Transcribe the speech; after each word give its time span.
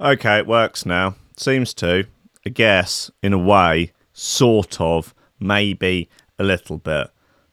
Okay, 0.00 0.38
it 0.38 0.46
works 0.46 0.86
now. 0.86 1.16
Seems 1.36 1.74
to. 1.74 2.06
I 2.46 2.48
guess, 2.48 3.10
in 3.22 3.34
a 3.34 3.38
way, 3.38 3.92
sort 4.14 4.80
of, 4.80 5.14
maybe 5.38 6.08
a 6.38 6.44
little 6.44 6.78
bit. 6.78 7.08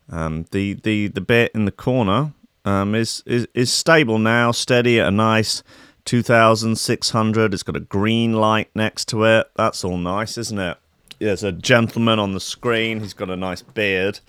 Um, 0.10 0.46
the, 0.52 0.76
the, 0.76 1.10
the 1.10 1.20
bit 1.20 1.52
in 1.54 1.66
the 1.66 1.74
corner 1.74 2.32
um, 2.64 2.96
is, 2.96 3.22
is, 3.26 3.48
is 3.54 3.74
stable 3.74 4.18
now, 4.18 4.52
steady 4.52 4.98
at 4.98 5.08
a 5.08 5.12
nice 5.12 5.62
2600. 6.06 7.54
It's 7.54 7.64
got 7.64 7.76
a 7.76 7.82
green 7.82 8.32
light 8.32 8.70
next 8.74 9.10
to 9.10 9.26
it. 9.26 9.52
That's 9.58 9.84
all 9.84 9.98
nice, 9.98 10.38
isn't 10.38 10.60
it? 10.60 10.78
There's 11.20 11.44
a 11.44 11.52
gentleman 11.52 12.18
on 12.18 12.32
the 12.32 12.40
screen. 12.40 13.02
He's 13.02 13.14
got 13.14 13.30
a 13.30 13.36
nice 13.36 13.62
beard, 13.62 14.22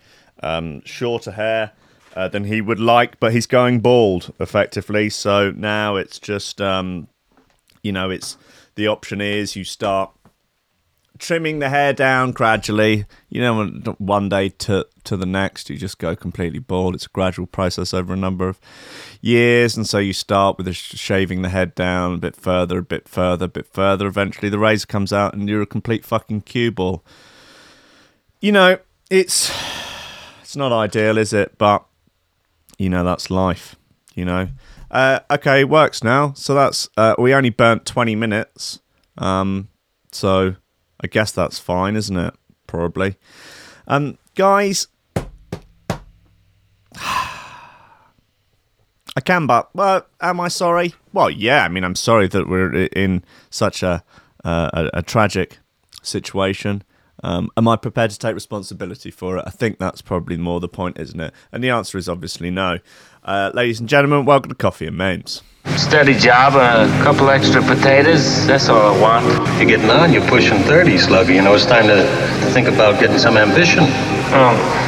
um, 0.42 0.82
shorter 0.84 1.32
hair 1.32 1.70
uh, 2.16 2.26
than 2.26 2.44
he 2.44 2.60
would 2.60 2.80
like, 2.80 3.20
but 3.20 3.32
he's 3.32 3.46
going 3.46 3.78
bald 3.78 4.34
effectively. 4.40 5.08
So 5.08 5.52
now 5.52 5.94
it's 5.94 6.18
just, 6.18 6.60
um, 6.60 7.06
you 7.88 7.92
know, 7.92 8.10
it's 8.10 8.36
the 8.74 8.86
option 8.86 9.22
is 9.22 9.56
you 9.56 9.64
start 9.64 10.10
trimming 11.18 11.58
the 11.58 11.70
hair 11.70 11.94
down 11.94 12.32
gradually. 12.32 13.06
You 13.30 13.40
know, 13.40 13.64
one 13.96 14.28
day 14.28 14.50
to 14.50 14.86
to 15.04 15.16
the 15.16 15.24
next, 15.24 15.70
you 15.70 15.78
just 15.78 15.96
go 15.96 16.14
completely 16.14 16.58
bald. 16.58 16.94
It's 16.94 17.06
a 17.06 17.08
gradual 17.08 17.46
process 17.46 17.94
over 17.94 18.12
a 18.12 18.16
number 18.16 18.46
of 18.46 18.60
years, 19.22 19.74
and 19.74 19.86
so 19.86 19.96
you 19.96 20.12
start 20.12 20.58
with 20.58 20.70
shaving 20.76 21.40
the 21.40 21.48
head 21.48 21.74
down 21.74 22.12
a 22.12 22.18
bit 22.18 22.36
further, 22.36 22.76
a 22.76 22.82
bit 22.82 23.08
further, 23.08 23.46
a 23.46 23.48
bit 23.48 23.66
further. 23.66 24.06
Eventually, 24.06 24.50
the 24.50 24.58
razor 24.58 24.86
comes 24.86 25.10
out, 25.10 25.32
and 25.32 25.48
you're 25.48 25.62
a 25.62 25.66
complete 25.66 26.04
fucking 26.04 26.42
cue 26.42 26.70
ball. 26.70 27.02
You 28.42 28.52
know, 28.52 28.78
it's 29.08 29.50
it's 30.42 30.56
not 30.56 30.72
ideal, 30.72 31.16
is 31.16 31.32
it? 31.32 31.56
But 31.56 31.86
you 32.76 32.90
know, 32.90 33.02
that's 33.02 33.30
life. 33.30 33.76
You 34.14 34.26
know. 34.26 34.48
Uh, 34.90 35.20
okay, 35.30 35.64
works 35.64 36.02
now. 36.02 36.32
So 36.32 36.54
that's 36.54 36.88
uh, 36.96 37.14
we 37.18 37.34
only 37.34 37.50
burnt 37.50 37.84
twenty 37.84 38.14
minutes. 38.14 38.80
Um, 39.16 39.68
so 40.12 40.56
I 41.00 41.06
guess 41.06 41.32
that's 41.32 41.58
fine, 41.58 41.96
isn't 41.96 42.16
it? 42.16 42.34
Probably. 42.66 43.16
Um, 43.86 44.18
guys, 44.34 44.88
I 46.94 47.20
can, 49.24 49.46
but 49.46 49.74
well, 49.74 50.06
am 50.20 50.40
I 50.40 50.48
sorry? 50.48 50.94
Well, 51.12 51.30
yeah. 51.30 51.64
I 51.64 51.68
mean, 51.68 51.84
I'm 51.84 51.94
sorry 51.94 52.28
that 52.28 52.48
we're 52.48 52.86
in 52.86 53.24
such 53.50 53.82
a 53.82 54.02
uh, 54.44 54.70
a, 54.72 54.98
a, 54.98 55.02
tragic 55.02 55.58
situation. 56.02 56.82
Um, 57.22 57.50
am 57.56 57.66
I 57.68 57.76
prepared 57.76 58.10
to 58.12 58.18
take 58.18 58.34
responsibility 58.34 59.10
for 59.10 59.38
it? 59.38 59.44
I 59.46 59.50
think 59.50 59.78
that's 59.78 60.02
probably 60.02 60.36
more 60.36 60.60
the 60.60 60.68
point, 60.68 60.98
isn't 60.98 61.20
it? 61.20 61.32
And 61.52 61.62
the 61.62 61.70
answer 61.70 61.98
is 61.98 62.08
obviously 62.08 62.50
no. 62.50 62.78
Uh, 63.24 63.50
ladies 63.54 63.80
and 63.80 63.88
gentlemen, 63.88 64.24
welcome 64.24 64.48
to 64.50 64.54
Coffee 64.54 64.86
and 64.86 64.96
Memes. 64.96 65.42
Steady 65.76 66.14
job, 66.14 66.54
a 66.54 66.88
couple 67.04 67.28
extra 67.28 67.60
potatoes. 67.62 68.46
That's 68.46 68.68
all 68.68 68.94
I 68.94 69.00
want. 69.00 69.58
You're 69.58 69.68
getting 69.68 69.90
on. 69.90 70.12
You're 70.12 70.26
pushing 70.28 70.58
30, 70.60 70.96
Slugger. 70.98 71.32
You 71.32 71.42
know, 71.42 71.54
it's 71.54 71.66
time 71.66 71.86
to 71.88 72.06
think 72.52 72.68
about 72.68 72.98
getting 73.00 73.18
some 73.18 73.36
ambition. 73.36 73.84
Oh, 74.30 74.87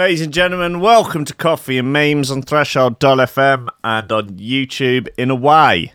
Ladies 0.00 0.22
and 0.22 0.32
gentlemen, 0.32 0.80
welcome 0.80 1.26
to 1.26 1.34
Coffee 1.34 1.76
and 1.76 1.92
Memes 1.92 2.30
on 2.30 2.40
Threshold.fm 2.40 3.68
and 3.84 4.10
on 4.10 4.30
YouTube 4.30 5.08
in 5.18 5.28
a 5.28 5.34
way. 5.34 5.92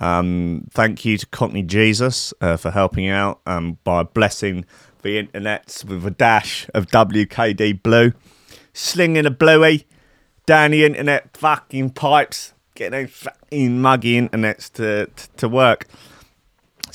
Um, 0.00 0.66
thank 0.70 1.04
you 1.04 1.18
to 1.18 1.26
Cockney 1.26 1.62
Jesus 1.62 2.32
uh, 2.40 2.56
for 2.56 2.70
helping 2.70 3.10
out 3.10 3.40
um, 3.44 3.76
by 3.84 4.04
blessing 4.04 4.64
the 5.02 5.18
internet 5.18 5.84
with 5.86 6.06
a 6.06 6.10
dash 6.10 6.66
of 6.72 6.86
WKD 6.86 7.82
Blue. 7.82 8.14
Slinging 8.72 9.26
a 9.26 9.30
bluey 9.30 9.86
down 10.46 10.70
the 10.70 10.86
internet 10.86 11.36
fucking 11.36 11.90
pipes, 11.90 12.54
getting 12.74 13.02
those 13.02 13.10
fucking 13.10 13.82
muggy 13.82 14.18
internets 14.18 14.72
to, 14.72 15.10
to, 15.14 15.28
to 15.36 15.46
work 15.46 15.86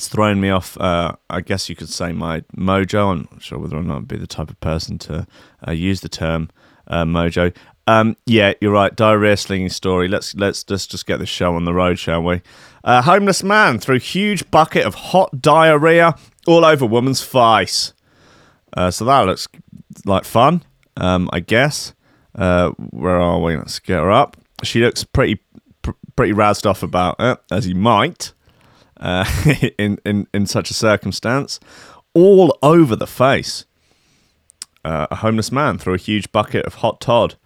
it's 0.02 0.08
thrown 0.08 0.40
me 0.40 0.50
off. 0.50 0.76
Uh, 0.80 1.12
I 1.30 1.42
guess 1.42 1.68
you 1.68 1.76
could 1.76 1.88
say 1.88 2.10
my 2.10 2.40
mojo. 2.56 3.12
I'm 3.12 3.28
not 3.30 3.40
sure 3.40 3.60
whether 3.60 3.76
or 3.76 3.84
not 3.84 3.98
I'd 3.98 4.08
be 4.08 4.16
the 4.16 4.26
type 4.26 4.50
of 4.50 4.58
person 4.58 4.98
to 4.98 5.28
uh, 5.66 5.70
use 5.70 6.00
the 6.00 6.08
term 6.08 6.50
uh, 6.88 7.04
mojo. 7.04 7.54
Um, 7.86 8.16
yeah, 8.26 8.54
you're 8.60 8.72
right. 8.72 8.94
Diarrhea 8.96 9.36
slinging 9.36 9.68
story. 9.68 10.08
Let's 10.08 10.34
let's 10.34 10.64
just 10.64 10.90
just 10.90 11.06
get 11.06 11.18
the 11.18 11.26
show 11.26 11.54
on 11.54 11.66
the 11.66 11.72
road, 11.72 12.00
shall 12.00 12.20
we? 12.20 12.42
A 12.82 13.02
homeless 13.02 13.44
man 13.44 13.78
threw 13.78 14.00
huge 14.00 14.50
bucket 14.50 14.84
of 14.84 14.96
hot 14.96 15.40
diarrhea 15.40 16.16
all 16.48 16.64
over 16.64 16.84
woman's 16.84 17.22
face. 17.22 17.92
Uh, 18.76 18.90
so 18.90 19.04
that 19.04 19.20
looks 19.20 19.46
like 20.04 20.24
fun, 20.24 20.64
um, 20.96 21.30
I 21.32 21.38
guess. 21.38 21.94
Uh, 22.34 22.70
where 22.90 23.20
are 23.20 23.38
we? 23.38 23.56
Let's 23.56 23.78
get 23.78 24.00
her 24.00 24.10
up. 24.10 24.36
She 24.64 24.80
looks 24.80 25.04
pretty 25.04 25.40
pr- 25.82 25.92
pretty 26.16 26.32
razzed 26.32 26.66
off 26.66 26.82
about 26.82 27.14
it, 27.20 27.38
as 27.52 27.68
you 27.68 27.76
might 27.76 28.32
uh, 29.02 29.26
in, 29.78 29.98
in, 30.06 30.26
in 30.32 30.46
such 30.46 30.70
a 30.70 30.74
circumstance. 30.74 31.60
All 32.14 32.56
over 32.62 32.96
the 32.96 33.06
face. 33.06 33.66
Uh, 34.84 35.06
a 35.10 35.16
homeless 35.16 35.52
man 35.52 35.78
threw 35.78 35.94
a 35.94 35.98
huge 35.98 36.32
bucket 36.32 36.64
of 36.64 36.76
hot 36.76 37.00
Todd 37.00 37.36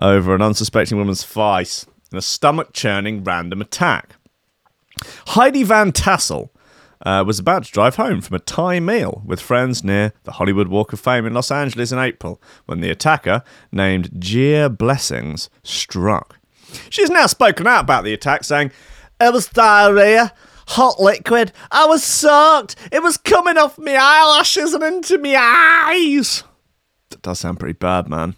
over 0.00 0.34
an 0.34 0.42
unsuspecting 0.42 0.98
woman's 0.98 1.22
face 1.22 1.86
in 2.10 2.18
a 2.18 2.22
stomach 2.22 2.72
churning 2.72 3.24
random 3.24 3.60
attack. 3.60 4.16
Heidi 5.28 5.62
Van 5.62 5.92
Tassel 5.92 6.50
uh, 7.04 7.24
was 7.26 7.38
about 7.38 7.64
to 7.64 7.72
drive 7.72 7.96
home 7.96 8.20
from 8.20 8.36
a 8.36 8.40
Thai 8.40 8.78
meal 8.80 9.22
with 9.24 9.40
friends 9.40 9.82
near 9.82 10.12
the 10.24 10.32
Hollywood 10.32 10.68
Walk 10.68 10.92
of 10.92 11.00
Fame 11.00 11.26
in 11.26 11.34
Los 11.34 11.50
Angeles 11.50 11.90
in 11.90 11.98
April 11.98 12.40
when 12.66 12.80
the 12.80 12.90
attacker, 12.90 13.42
named 13.72 14.10
Jeer 14.18 14.68
Blessings, 14.68 15.50
struck. 15.64 16.38
She 16.88 17.02
has 17.02 17.10
now 17.10 17.26
spoken 17.26 17.66
out 17.66 17.82
about 17.82 18.04
the 18.04 18.14
attack, 18.14 18.44
saying, 18.44 18.70
It 19.20 19.32
was 19.32 19.48
diarrhea 19.48 20.32
hot 20.72 21.00
liquid. 21.00 21.52
I 21.70 21.86
was 21.86 22.02
soaked. 22.02 22.76
It 22.90 23.02
was 23.02 23.16
coming 23.16 23.58
off 23.58 23.78
my 23.78 23.96
eyelashes 23.98 24.74
and 24.74 24.82
into 24.82 25.18
my 25.18 25.36
eyes. 25.36 26.44
That 27.10 27.22
does 27.22 27.40
sound 27.40 27.60
pretty 27.60 27.78
bad, 27.78 28.08
man. 28.08 28.34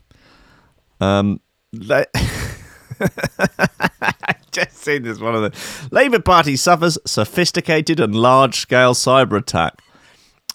Um, 1.00 1.40
le- 1.72 2.06
just 4.52 4.76
seen 4.76 5.02
this 5.02 5.20
one 5.20 5.34
of 5.34 5.42
the 5.42 5.88
Labour 5.90 6.20
Party 6.20 6.56
suffers 6.56 6.98
sophisticated 7.06 8.00
and 8.00 8.14
large-scale 8.14 8.94
cyber 8.94 9.38
attack. 9.38 9.80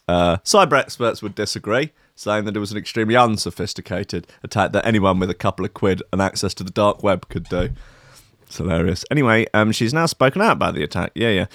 Uh, 0.07 0.37
cyber 0.37 0.73
experts 0.73 1.21
would 1.21 1.35
disagree, 1.35 1.91
saying 2.15 2.45
that 2.45 2.55
it 2.55 2.59
was 2.59 2.71
an 2.71 2.77
extremely 2.77 3.15
unsophisticated 3.15 4.27
attack 4.43 4.71
that 4.71 4.85
anyone 4.85 5.19
with 5.19 5.29
a 5.29 5.35
couple 5.35 5.65
of 5.65 5.73
quid 5.73 6.01
and 6.11 6.21
access 6.21 6.53
to 6.55 6.63
the 6.63 6.71
dark 6.71 7.03
web 7.03 7.29
could 7.29 7.43
do. 7.45 7.69
It's 8.49 8.57
hilarious. 8.57 9.05
Anyway, 9.11 9.45
um, 9.53 9.71
she's 9.71 9.93
now 9.93 10.07
spoken 10.07 10.41
out 10.41 10.53
about 10.53 10.73
the 10.73 10.83
attack. 10.83 11.11
Yeah, 11.13 11.29
yeah. 11.29 11.45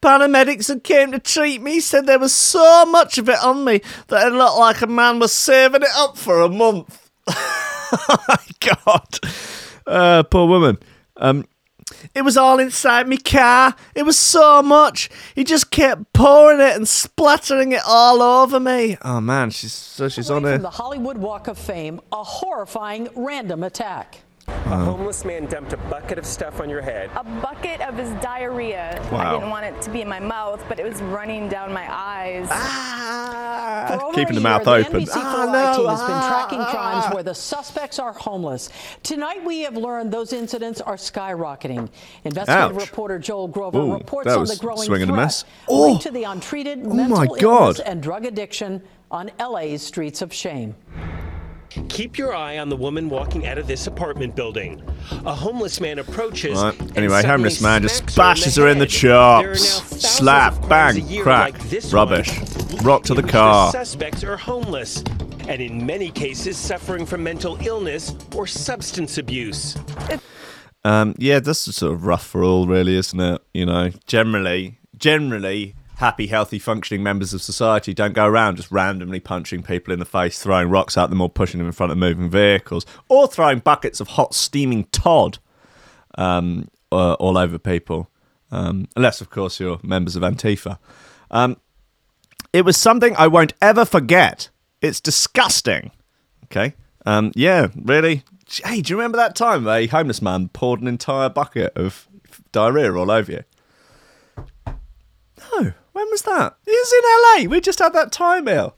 Paramedics 0.00 0.68
who 0.68 0.78
came 0.78 1.10
to 1.10 1.18
treat 1.18 1.60
me 1.60 1.80
said 1.80 2.06
there 2.06 2.20
was 2.20 2.32
so 2.32 2.86
much 2.86 3.18
of 3.18 3.28
it 3.28 3.42
on 3.42 3.64
me 3.64 3.80
that 4.06 4.28
it 4.28 4.30
looked 4.30 4.58
like 4.58 4.80
a 4.80 4.86
man 4.86 5.18
was 5.18 5.32
saving 5.32 5.82
it 5.82 5.88
up 5.96 6.16
for 6.16 6.42
a 6.42 6.48
month. 6.48 7.10
oh 7.26 8.24
my 8.28 8.36
god. 8.60 9.18
Uh, 9.84 10.22
poor 10.22 10.46
woman. 10.46 10.78
Um, 11.16 11.44
it 12.14 12.22
was 12.22 12.36
all 12.36 12.60
inside 12.60 13.08
me 13.08 13.16
car. 13.16 13.74
It 13.96 14.04
was 14.04 14.16
so 14.16 14.62
much. 14.62 15.10
He 15.34 15.42
just 15.42 15.72
kept 15.72 16.12
pouring 16.12 16.60
it 16.60 16.76
and 16.76 16.86
splattering 16.86 17.72
it 17.72 17.82
all 17.84 18.22
over 18.22 18.60
me. 18.60 18.96
Oh 19.02 19.20
man, 19.20 19.50
she's 19.50 19.72
so 19.72 20.08
she's 20.08 20.30
Away 20.30 20.36
on 20.36 20.42
from 20.54 20.62
the 20.62 20.70
Hollywood 20.70 21.18
Walk 21.18 21.48
of 21.48 21.58
Fame, 21.58 22.00
a 22.12 22.22
horrifying 22.22 23.08
random 23.16 23.64
attack. 23.64 24.20
A 24.48 24.76
homeless 24.76 25.24
man 25.24 25.46
dumped 25.46 25.72
a 25.72 25.76
bucket 25.76 26.18
of 26.18 26.26
stuff 26.26 26.60
on 26.60 26.68
your 26.68 26.82
head. 26.82 27.10
a 27.16 27.24
bucket 27.24 27.80
of 27.80 27.96
his 27.96 28.10
diarrhea. 28.22 29.00
I 29.12 29.32
didn't 29.34 29.50
want 29.50 29.64
it 29.64 29.80
to 29.82 29.90
be 29.90 30.00
in 30.02 30.08
my 30.08 30.20
mouth, 30.20 30.62
but 30.68 30.78
it 30.78 30.84
was 30.84 31.00
running 31.02 31.48
down 31.48 31.72
my 31.72 31.86
eyes. 31.92 32.48
Ah, 32.50 34.10
keeping 34.14 34.22
a 34.22 34.26
the 34.26 34.32
year, 34.34 34.40
mouth 34.42 34.64
the 34.64 34.70
open. 34.72 35.00
NBC 35.00 35.12
Ah, 35.14 35.46
4i 35.48 35.52
no, 35.52 35.76
team 35.76 35.88
has 35.88 36.00
been 36.00 36.10
ah, 36.12 36.28
tracking 36.28 36.60
ah. 36.60 36.70
crimes 36.70 37.14
where 37.14 37.22
the 37.22 37.34
suspects 37.34 37.98
are 37.98 38.12
homeless. 38.12 38.68
Tonight, 39.02 39.44
we 39.44 39.60
have 39.60 39.76
learned 39.76 40.12
those 40.12 40.32
incidents 40.32 40.80
are 40.80 40.96
skyrocketing. 40.96 41.88
Investigative 42.24 42.76
Ouch. 42.76 42.88
reporter 42.90 43.18
Joel 43.18 43.48
Grover 43.48 43.78
Ooh, 43.78 43.92
reports 43.94 44.28
that 44.28 44.38
on 44.38 44.46
the 44.46 44.56
growing 44.56 44.82
swinging 44.82 45.08
threat 45.08 45.24
miss. 45.24 45.44
linked 45.68 46.06
Oh. 46.06 46.08
to 46.08 46.10
the 46.10 46.24
untreated 46.24 46.80
Oh 46.84 46.92
mental 46.94 47.16
my 47.18 47.26
illness 47.38 47.80
and 47.80 48.02
drug 48.02 48.24
addiction 48.26 48.82
on 49.10 49.30
LA's 49.38 49.82
streets 49.82 50.20
of 50.22 50.32
shame. 50.32 50.74
Keep 51.88 52.18
your 52.18 52.34
eye 52.34 52.58
on 52.58 52.68
the 52.68 52.76
woman 52.76 53.08
walking 53.08 53.46
out 53.46 53.58
of 53.58 53.66
this 53.66 53.86
apartment 53.86 54.34
building. 54.36 54.82
A 55.24 55.34
homeless 55.34 55.80
man 55.80 55.98
approaches. 55.98 56.60
Right. 56.62 56.96
Anyway, 56.96 57.22
homeless 57.22 57.60
man 57.60 57.82
just 57.82 58.14
bashes 58.16 58.56
her 58.56 58.68
in 58.68 58.78
the 58.78 58.86
head. 58.86 59.44
There 59.44 59.50
are 59.50 59.54
chops. 59.54 60.02
Slap, 60.02 60.52
of 60.54 60.62
crimes 60.62 60.96
a 60.96 61.00
bang, 61.00 61.22
crack, 61.22 61.72
like 61.72 61.92
rubbish. 61.92 62.38
one, 62.38 62.84
Rock 62.84 63.04
to 63.04 63.14
the 63.14 63.22
car. 63.22 63.70
suspects 63.70 64.22
are 64.24 64.36
homeless, 64.36 65.02
and 65.48 65.60
in 65.60 65.84
many 65.84 66.10
cases 66.10 66.56
suffering 66.56 67.06
from 67.06 67.22
mental 67.22 67.58
illness 67.66 68.14
or 68.34 68.46
substance 68.46 69.18
abuse. 69.18 69.76
Um, 70.84 71.14
yeah, 71.18 71.40
this 71.40 71.66
is 71.66 71.76
sort 71.76 71.92
of 71.92 72.04
rough 72.06 72.26
for 72.26 72.44
all, 72.44 72.66
really, 72.66 72.96
isn't 72.96 73.18
it? 73.18 73.42
You 73.54 73.66
know, 73.66 73.90
generally, 74.06 74.78
generally, 74.98 75.74
happy, 75.96 76.26
healthy, 76.26 76.58
functioning 76.58 77.02
members 77.02 77.32
of 77.32 77.42
society 77.42 77.94
don't 77.94 78.14
go 78.14 78.26
around 78.26 78.56
just 78.56 78.70
randomly 78.70 79.20
punching 79.20 79.62
people 79.62 79.92
in 79.92 79.98
the 79.98 80.04
face, 80.04 80.42
throwing 80.42 80.68
rocks 80.68 80.96
at 80.96 81.10
them, 81.10 81.20
or 81.20 81.28
pushing 81.28 81.58
them 81.58 81.66
in 81.66 81.72
front 81.72 81.92
of 81.92 81.98
moving 81.98 82.28
vehicles, 82.28 82.84
or 83.08 83.26
throwing 83.26 83.58
buckets 83.60 84.00
of 84.00 84.08
hot, 84.08 84.34
steaming 84.34 84.84
Todd 84.86 85.38
um, 86.16 86.68
uh, 86.90 87.14
all 87.14 87.38
over 87.38 87.58
people. 87.58 88.10
Um, 88.50 88.88
unless, 88.96 89.20
of 89.20 89.30
course, 89.30 89.58
you're 89.58 89.80
members 89.82 90.16
of 90.16 90.22
Antifa. 90.22 90.78
Um, 91.30 91.56
it 92.52 92.64
was 92.64 92.76
something 92.76 93.14
I 93.16 93.26
won't 93.26 93.52
ever 93.60 93.84
forget. 93.84 94.48
It's 94.80 95.00
disgusting. 95.00 95.90
Okay. 96.44 96.74
Um, 97.06 97.32
yeah, 97.34 97.68
really. 97.74 98.22
Hey, 98.64 98.80
do 98.80 98.92
you 98.92 98.96
remember 98.96 99.16
that 99.16 99.34
time 99.34 99.66
a 99.66 99.86
homeless 99.86 100.22
man 100.22 100.48
poured 100.48 100.80
an 100.80 100.86
entire 100.86 101.28
bucket 101.28 101.76
of 101.76 102.06
diarrhea 102.52 102.94
all 102.94 103.10
over 103.10 103.32
you? 103.32 103.44
When 105.94 106.06
was 106.10 106.22
that? 106.22 106.56
It 106.66 106.70
was 106.70 107.38
in 107.38 107.44
LA. 107.46 107.50
We 107.50 107.60
just 107.60 107.78
had 107.78 107.92
that 107.94 108.12
Thai 108.12 108.40
meal. 108.40 108.76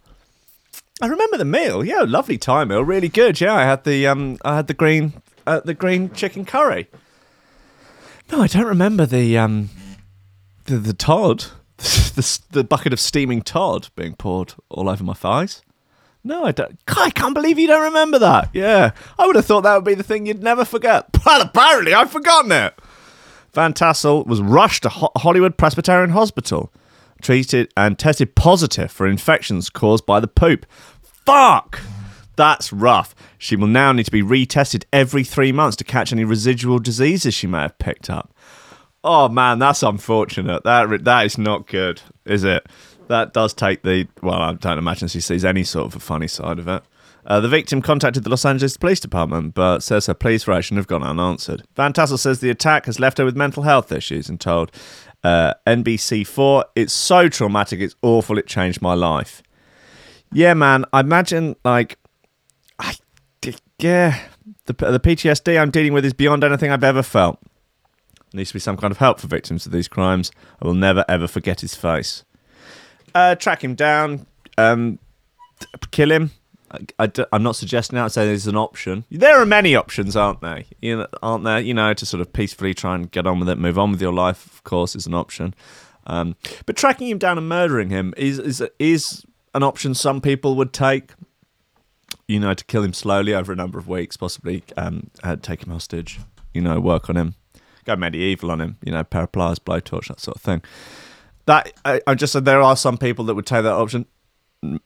I 1.02 1.06
remember 1.06 1.36
the 1.38 1.44
meal. 1.44 1.84
Yeah, 1.84 2.04
lovely 2.06 2.38
Thai 2.38 2.64
meal. 2.64 2.84
Really 2.84 3.08
good. 3.08 3.40
Yeah, 3.40 3.54
I 3.54 3.64
had 3.64 3.84
the 3.84 4.06
um, 4.06 4.38
I 4.44 4.56
had 4.56 4.66
the 4.66 4.74
green, 4.74 5.14
uh, 5.46 5.60
the 5.60 5.74
green 5.74 6.10
chicken 6.12 6.44
curry. 6.44 6.88
No, 8.30 8.42
I 8.42 8.46
don't 8.46 8.66
remember 8.66 9.06
the 9.06 9.36
um, 9.38 9.70
the 10.66 10.76
the 10.76 10.92
Todd, 10.92 11.46
the 11.78 12.38
the 12.50 12.64
bucket 12.64 12.92
of 12.92 13.00
steaming 13.00 13.42
Todd 13.42 13.88
being 13.96 14.14
poured 14.14 14.54
all 14.68 14.88
over 14.88 15.02
my 15.02 15.14
thighs. 15.14 15.62
No, 16.22 16.44
I 16.44 16.52
don't. 16.52 16.78
I 16.88 17.10
can't 17.10 17.34
believe 17.34 17.58
you 17.58 17.66
don't 17.68 17.84
remember 17.84 18.18
that. 18.18 18.50
Yeah, 18.52 18.90
I 19.18 19.26
would 19.26 19.36
have 19.36 19.46
thought 19.46 19.62
that 19.62 19.74
would 19.76 19.84
be 19.84 19.94
the 19.94 20.02
thing 20.02 20.26
you'd 20.26 20.42
never 20.42 20.64
forget. 20.64 21.06
Well, 21.26 21.42
apparently 21.42 21.92
I've 21.92 22.12
forgotten 22.12 22.52
it. 22.52 22.74
Van 23.52 23.72
Tassel 23.72 24.24
was 24.26 24.40
rushed 24.40 24.84
to 24.84 24.88
Ho- 24.88 25.10
Hollywood 25.16 25.56
Presbyterian 25.56 26.10
Hospital, 26.10 26.70
treated 27.20 27.72
and 27.76 27.98
tested 27.98 28.34
positive 28.34 28.90
for 28.90 29.06
infections 29.06 29.70
caused 29.70 30.06
by 30.06 30.20
the 30.20 30.28
poop. 30.28 30.66
Fuck! 31.02 31.80
That's 32.36 32.72
rough. 32.72 33.14
She 33.38 33.56
will 33.56 33.66
now 33.66 33.92
need 33.92 34.04
to 34.04 34.10
be 34.10 34.22
retested 34.22 34.84
every 34.92 35.24
three 35.24 35.52
months 35.52 35.76
to 35.76 35.84
catch 35.84 36.12
any 36.12 36.24
residual 36.24 36.78
diseases 36.78 37.34
she 37.34 37.46
may 37.46 37.62
have 37.62 37.78
picked 37.78 38.10
up. 38.10 38.34
Oh 39.02 39.28
man, 39.28 39.58
that's 39.58 39.82
unfortunate. 39.82 40.64
That 40.64 41.04
that 41.04 41.26
is 41.26 41.38
not 41.38 41.66
good, 41.66 42.02
is 42.24 42.44
it? 42.44 42.66
That 43.08 43.32
does 43.32 43.54
take 43.54 43.82
the 43.82 44.08
well. 44.20 44.40
I 44.40 44.52
don't 44.54 44.78
imagine 44.78 45.08
she 45.08 45.20
sees 45.20 45.44
any 45.44 45.64
sort 45.64 45.86
of 45.86 45.96
a 45.96 46.00
funny 46.00 46.28
side 46.28 46.58
of 46.58 46.68
it. 46.68 46.82
Uh, 47.24 47.40
the 47.40 47.48
victim 47.48 47.82
contacted 47.82 48.22
the 48.22 48.30
Los 48.30 48.44
Angeles 48.44 48.76
Police 48.76 49.00
Department, 49.00 49.54
but 49.54 49.80
says 49.80 50.06
her 50.06 50.14
police 50.14 50.46
reaction 50.46 50.76
have 50.76 50.86
gone 50.86 51.02
unanswered. 51.02 51.64
Van 51.74 51.92
Tassel 51.92 52.18
says 52.18 52.38
the 52.38 52.50
attack 52.50 52.86
has 52.86 53.00
left 53.00 53.18
her 53.18 53.24
with 53.24 53.36
mental 53.36 53.64
health 53.64 53.90
issues 53.90 54.28
and 54.28 54.40
told 54.40 54.70
uh, 55.26 55.54
NBC4, 55.66 56.64
"It's 56.76 56.92
so 56.92 57.28
traumatic. 57.28 57.80
It's 57.80 57.96
awful. 58.02 58.38
It 58.38 58.46
changed 58.46 58.80
my 58.80 58.94
life." 58.94 59.42
Yeah, 60.32 60.54
man. 60.54 60.84
I 60.92 61.00
imagine 61.00 61.56
like, 61.64 61.98
I 62.78 62.94
yeah, 63.78 64.20
the 64.66 64.72
the 64.72 65.00
PTSD 65.00 65.60
I'm 65.60 65.70
dealing 65.70 65.92
with 65.92 66.04
is 66.04 66.12
beyond 66.12 66.44
anything 66.44 66.70
I've 66.70 66.84
ever 66.84 67.02
felt. 67.02 67.38
There 68.30 68.38
needs 68.38 68.50
to 68.50 68.54
be 68.54 68.60
some 68.60 68.76
kind 68.76 68.90
of 68.92 68.98
help 68.98 69.18
for 69.18 69.26
victims 69.26 69.66
of 69.66 69.72
these 69.72 69.88
crimes. 69.88 70.30
I 70.62 70.66
will 70.66 70.74
never 70.74 71.04
ever 71.08 71.26
forget 71.26 71.60
his 71.60 71.74
face. 71.74 72.24
Uh, 73.14 73.34
track 73.34 73.64
him 73.64 73.74
down, 73.74 74.26
um, 74.58 74.98
kill 75.90 76.12
him. 76.12 76.30
I, 76.70 77.10
am 77.32 77.42
not 77.42 77.56
suggesting 77.56 77.96
that. 77.96 78.02
I'm 78.02 78.08
saying 78.08 78.28
there's 78.28 78.46
an 78.46 78.56
option. 78.56 79.04
There 79.10 79.40
are 79.40 79.46
many 79.46 79.74
options, 79.74 80.16
aren't 80.16 80.40
there? 80.40 80.64
You 80.80 80.98
know, 80.98 81.06
aren't 81.22 81.44
there? 81.44 81.60
You 81.60 81.74
know, 81.74 81.94
to 81.94 82.06
sort 82.06 82.20
of 82.20 82.32
peacefully 82.32 82.74
try 82.74 82.94
and 82.94 83.10
get 83.10 83.26
on 83.26 83.38
with 83.38 83.48
it, 83.48 83.58
move 83.58 83.78
on 83.78 83.92
with 83.92 84.02
your 84.02 84.12
life. 84.12 84.46
Of 84.46 84.64
course, 84.64 84.96
is 84.96 85.06
an 85.06 85.14
option. 85.14 85.54
Um, 86.06 86.36
but 86.66 86.76
tracking 86.76 87.08
him 87.08 87.18
down 87.18 87.38
and 87.38 87.48
murdering 87.48 87.90
him 87.90 88.14
is 88.16 88.38
is 88.38 88.64
is 88.78 89.24
an 89.54 89.62
option 89.62 89.94
some 89.94 90.20
people 90.20 90.54
would 90.56 90.72
take. 90.72 91.12
You 92.28 92.40
know, 92.40 92.54
to 92.54 92.64
kill 92.64 92.82
him 92.82 92.92
slowly 92.92 93.34
over 93.34 93.52
a 93.52 93.56
number 93.56 93.78
of 93.78 93.86
weeks, 93.86 94.16
possibly 94.16 94.64
um, 94.76 95.10
uh, 95.22 95.36
take 95.36 95.64
him 95.64 95.72
hostage. 95.72 96.18
You 96.52 96.60
know, 96.60 96.80
work 96.80 97.08
on 97.08 97.16
him, 97.16 97.34
go 97.84 97.94
medieval 97.94 98.50
on 98.50 98.60
him. 98.60 98.78
You 98.84 98.92
know, 98.92 99.04
pair 99.04 99.24
of 99.24 99.32
pliers, 99.32 99.58
blowtorch, 99.58 100.08
that 100.08 100.20
sort 100.20 100.36
of 100.36 100.42
thing. 100.42 100.62
That 101.46 101.72
I, 101.84 102.00
I 102.06 102.14
just 102.16 102.32
said 102.32 102.44
there 102.44 102.62
are 102.62 102.76
some 102.76 102.98
people 102.98 103.24
that 103.26 103.34
would 103.34 103.46
take 103.46 103.62
that 103.62 103.72
option. 103.72 104.06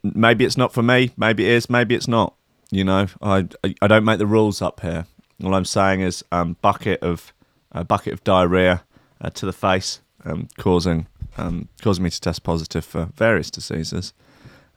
Maybe 0.03 0.44
it's 0.44 0.56
not 0.56 0.73
for 0.73 0.82
me. 0.82 1.11
Maybe 1.17 1.44
it 1.47 1.53
is. 1.53 1.71
Maybe 1.71 1.94
it's 1.94 2.09
not. 2.09 2.35
You 2.71 2.85
know, 2.85 3.06
I 3.23 3.47
I- 3.65 3.75
I 3.82 3.87
don't 3.88 4.05
make 4.05 4.19
the 4.19 4.27
rules 4.27 4.62
up 4.62 4.81
here. 4.81 5.06
All 5.44 5.55
I'm 5.55 5.65
saying 5.65 6.00
is 6.03 6.25
um, 6.31 6.56
bucket 6.62 7.00
of 7.03 7.32
a 7.73 7.85
bucket 7.85 8.12
of 8.12 8.23
diarrhea 8.25 8.82
uh, 9.21 9.31
to 9.31 9.47
the 9.47 9.53
face, 9.53 10.00
um, 10.25 10.49
causing 10.59 11.06
um, 11.38 11.69
causing 11.82 12.05
me 12.05 12.11
to 12.11 12.21
test 12.21 12.43
positive 12.43 12.85
for 12.85 13.09
various 13.17 13.50
diseases. 13.50 14.12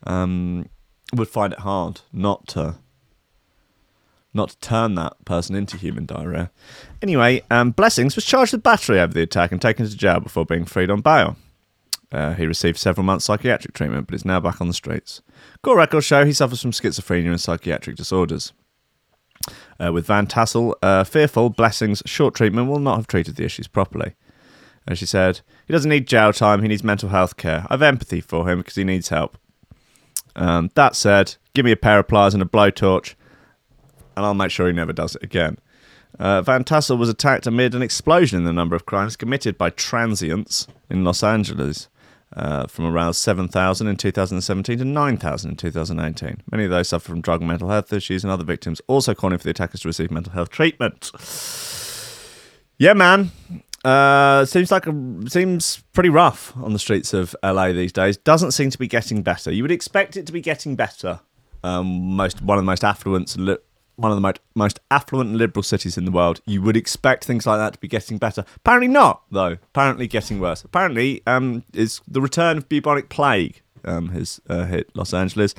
Um, 0.05 0.69
would 1.13 1.27
find 1.29 1.53
it 1.53 1.59
hard 1.59 2.01
not 2.11 2.47
to 2.49 2.75
not 4.33 4.49
to 4.49 4.57
turn 4.59 4.95
that 4.95 5.13
person 5.25 5.55
into 5.55 5.77
human 5.77 6.05
diarrhea. 6.07 6.49
Anyway, 7.01 7.43
um, 7.51 7.69
Blessings 7.71 8.15
was 8.15 8.25
charged 8.25 8.53
with 8.53 8.63
battery 8.63 8.99
over 8.99 9.13
the 9.13 9.21
attack 9.21 9.51
and 9.51 9.61
taken 9.61 9.87
to 9.87 9.95
jail 9.95 10.19
before 10.19 10.45
being 10.45 10.65
freed 10.65 10.89
on 10.89 11.01
bail. 11.01 11.35
Uh, 12.13 12.35
he 12.35 12.45
received 12.45 12.77
several 12.77 13.03
months 13.03 13.25
psychiatric 13.25 13.73
treatment, 13.73 14.05
but 14.05 14.13
is 14.13 14.23
now 14.23 14.39
back 14.39 14.61
on 14.61 14.67
the 14.67 14.73
streets. 14.73 15.23
Court 15.63 15.77
records 15.77 16.05
show 16.05 16.23
he 16.23 16.31
suffers 16.31 16.61
from 16.61 16.71
schizophrenia 16.71 17.29
and 17.29 17.41
psychiatric 17.41 17.95
disorders. 17.95 18.53
Uh, 19.83 19.91
with 19.91 20.05
Van 20.05 20.27
Tassel 20.27 20.75
uh, 20.83 21.03
fearful, 21.03 21.49
Blessings' 21.49 22.03
short 22.05 22.35
treatment 22.35 22.69
will 22.69 22.79
not 22.79 22.97
have 22.97 23.07
treated 23.07 23.35
the 23.35 23.43
issues 23.43 23.67
properly. 23.67 24.13
As 24.87 24.99
she 24.99 25.07
said, 25.07 25.41
he 25.65 25.73
doesn't 25.73 25.89
need 25.89 26.07
jail 26.07 26.31
time, 26.31 26.61
he 26.61 26.67
needs 26.67 26.83
mental 26.83 27.09
health 27.09 27.35
care. 27.35 27.65
I 27.69 27.73
have 27.73 27.81
empathy 27.81 28.21
for 28.21 28.49
him 28.49 28.59
because 28.59 28.75
he 28.75 28.83
needs 28.83 29.09
help. 29.09 29.37
Um, 30.35 30.69
that 30.75 30.95
said, 30.95 31.35
give 31.53 31.65
me 31.65 31.71
a 31.71 31.77
pair 31.77 31.99
of 31.99 32.07
pliers 32.07 32.33
and 32.33 32.43
a 32.43 32.45
blowtorch, 32.45 33.15
and 34.15 34.25
I'll 34.25 34.33
make 34.33 34.51
sure 34.51 34.67
he 34.67 34.73
never 34.73 34.93
does 34.93 35.15
it 35.15 35.23
again. 35.23 35.57
Uh, 36.19 36.43
Van 36.43 36.63
Tassel 36.63 36.97
was 36.97 37.09
attacked 37.09 37.47
amid 37.47 37.73
an 37.73 37.81
explosion 37.81 38.37
in 38.37 38.45
the 38.45 38.53
number 38.53 38.75
of 38.75 38.85
crimes 38.85 39.15
committed 39.15 39.57
by 39.57 39.71
transients 39.71 40.67
in 40.89 41.03
Los 41.03 41.23
Angeles, 41.23 41.87
uh, 42.35 42.67
from 42.67 42.85
around 42.85 43.13
7,000 43.13 43.87
in 43.87 43.95
2017 43.95 44.77
to 44.79 44.85
9,000 44.85 45.49
in 45.51 45.57
2018. 45.57 46.41
Many 46.51 46.63
of 46.65 46.69
those 46.71 46.89
suffer 46.89 47.09
from 47.09 47.21
drug 47.21 47.41
and 47.41 47.47
mental 47.47 47.69
health 47.69 47.91
issues, 47.93 48.23
and 48.23 48.31
other 48.31 48.43
victims 48.43 48.81
also 48.87 49.13
calling 49.13 49.37
for 49.37 49.43
the 49.43 49.51
attackers 49.51 49.81
to 49.81 49.87
receive 49.87 50.11
mental 50.11 50.33
health 50.33 50.49
treatment. 50.49 51.11
Yeah, 52.77 52.93
man. 52.93 53.31
Uh, 53.83 54.45
seems 54.45 54.71
like 54.71 54.87
a, 54.87 54.93
seems 55.27 55.83
pretty 55.91 56.09
rough 56.09 56.55
on 56.57 56.73
the 56.73 56.79
streets 56.79 57.13
of 57.13 57.35
LA 57.43 57.73
these 57.73 57.91
days. 57.91 58.15
Doesn't 58.17 58.51
seem 58.51 58.69
to 58.69 58.77
be 58.77 58.87
getting 58.87 59.21
better. 59.21 59.51
You 59.51 59.63
would 59.63 59.71
expect 59.71 60.15
it 60.15 60.25
to 60.25 60.31
be 60.31 60.41
getting 60.41 60.75
better. 60.75 61.19
Um, 61.63 62.15
most 62.15 62.41
one 62.41 62.57
of 62.57 62.63
the 62.63 62.65
most 62.65 62.83
affluent, 62.83 63.35
one 63.95 64.11
of 64.11 64.17
the 64.17 64.21
most 64.21 64.39
most 64.55 64.79
affluent 64.91 65.33
liberal 65.33 65.63
cities 65.63 65.97
in 65.97 66.05
the 66.05 66.11
world. 66.11 66.41
You 66.45 66.61
would 66.61 66.77
expect 66.77 67.25
things 67.25 67.45
like 67.45 67.57
that 67.59 67.73
to 67.73 67.79
be 67.79 67.87
getting 67.87 68.17
better. 68.17 68.45
Apparently 68.57 68.87
not, 68.87 69.23
though. 69.31 69.53
Apparently 69.53 70.07
getting 70.07 70.39
worse. 70.39 70.63
Apparently, 70.63 71.21
um, 71.27 71.63
is 71.73 72.01
the 72.07 72.21
return 72.21 72.57
of 72.57 72.69
bubonic 72.69 73.09
plague 73.09 73.61
um, 73.85 74.09
has 74.09 74.41
uh, 74.49 74.65
hit 74.65 74.89
Los 74.95 75.13
Angeles 75.13 75.55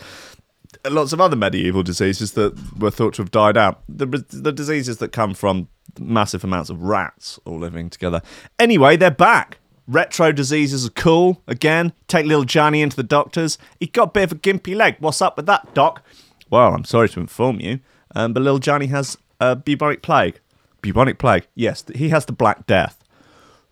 lots 0.90 1.12
of 1.12 1.20
other 1.20 1.36
medieval 1.36 1.82
diseases 1.82 2.32
that 2.32 2.78
were 2.78 2.90
thought 2.90 3.14
to 3.14 3.22
have 3.22 3.30
died 3.30 3.56
out. 3.56 3.82
The, 3.88 4.06
the 4.06 4.52
diseases 4.52 4.98
that 4.98 5.12
come 5.12 5.34
from 5.34 5.68
massive 5.98 6.44
amounts 6.44 6.70
of 6.70 6.82
rats 6.82 7.38
all 7.44 7.58
living 7.58 7.90
together. 7.90 8.22
Anyway, 8.58 8.96
they're 8.96 9.10
back. 9.10 9.58
Retro 9.86 10.32
diseases 10.32 10.86
are 10.86 10.90
cool. 10.90 11.42
Again, 11.46 11.92
take 12.08 12.26
little 12.26 12.44
Johnny 12.44 12.80
into 12.80 12.96
the 12.96 13.02
doctors. 13.02 13.58
He 13.78 13.86
got 13.86 14.08
a 14.08 14.12
bit 14.12 14.24
of 14.24 14.32
a 14.32 14.36
gimpy 14.36 14.74
leg. 14.74 14.96
What's 14.98 15.20
up 15.20 15.36
with 15.36 15.46
that, 15.46 15.74
doc? 15.74 16.02
Well, 16.50 16.74
I'm 16.74 16.84
sorry 16.84 17.08
to 17.10 17.20
inform 17.20 17.60
you, 17.60 17.80
um, 18.14 18.32
but 18.32 18.42
little 18.42 18.58
Johnny 18.58 18.86
has 18.86 19.16
uh, 19.40 19.54
bubonic 19.54 20.02
plague. 20.02 20.40
Bubonic 20.82 21.18
plague? 21.18 21.46
Yes, 21.54 21.84
he 21.94 22.10
has 22.10 22.26
the 22.26 22.32
Black 22.32 22.66
Death. 22.66 23.02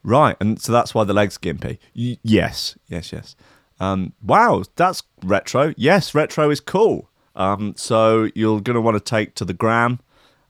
Right, 0.02 0.36
and 0.40 0.60
so 0.60 0.72
that's 0.72 0.94
why 0.94 1.04
the 1.04 1.12
leg's 1.12 1.38
gimpy. 1.38 1.78
Y- 1.94 2.18
yes, 2.22 2.76
yes, 2.88 3.12
yes. 3.12 3.36
Um, 3.78 4.12
wow, 4.22 4.64
that's 4.76 5.02
retro. 5.22 5.74
Yes, 5.76 6.14
retro 6.14 6.50
is 6.50 6.60
cool. 6.60 7.08
Um, 7.34 7.74
so 7.76 8.28
you're 8.34 8.60
going 8.60 8.74
to 8.74 8.80
want 8.80 8.96
to 8.96 9.00
take 9.00 9.34
to 9.36 9.44
the 9.44 9.54
gram, 9.54 10.00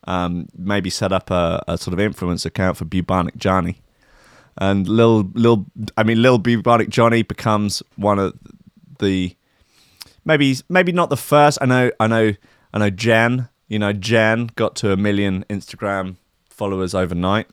um, 0.05 0.49
maybe 0.57 0.91
set 0.91 1.13
up 1.13 1.31
a, 1.31 1.63
a 1.69 1.79
sort 1.79 1.93
of 1.93 2.01
influence 2.01 2.45
account 2.45 2.77
for 2.77 2.85
Bubonic 2.85 3.37
Johnny. 3.37 3.81
And 4.59 4.87
Lil, 4.89 5.31
Lil, 5.35 5.67
I 5.97 6.03
mean, 6.03 6.21
little 6.21 6.39
Bubonic 6.39 6.89
Johnny 6.89 7.23
becomes 7.23 7.83
one 7.97 8.19
of 8.19 8.35
the 8.99 9.35
maybe 10.25 10.57
maybe 10.69 10.93
not 10.93 11.11
the 11.11 11.17
first. 11.17 11.59
I 11.61 11.67
know, 11.67 11.91
I 11.99 12.07
know, 12.07 12.35
I 12.75 12.79
know. 12.79 12.91
Jen, 12.91 13.49
you 13.73 13.79
know, 13.79 13.95
Jan 13.95 14.51
got 14.55 14.77
to 14.77 14.93
a 14.93 14.99
million 14.99 15.47
Instagram 15.49 16.17
followers 16.51 16.95
overnight. 16.95 17.47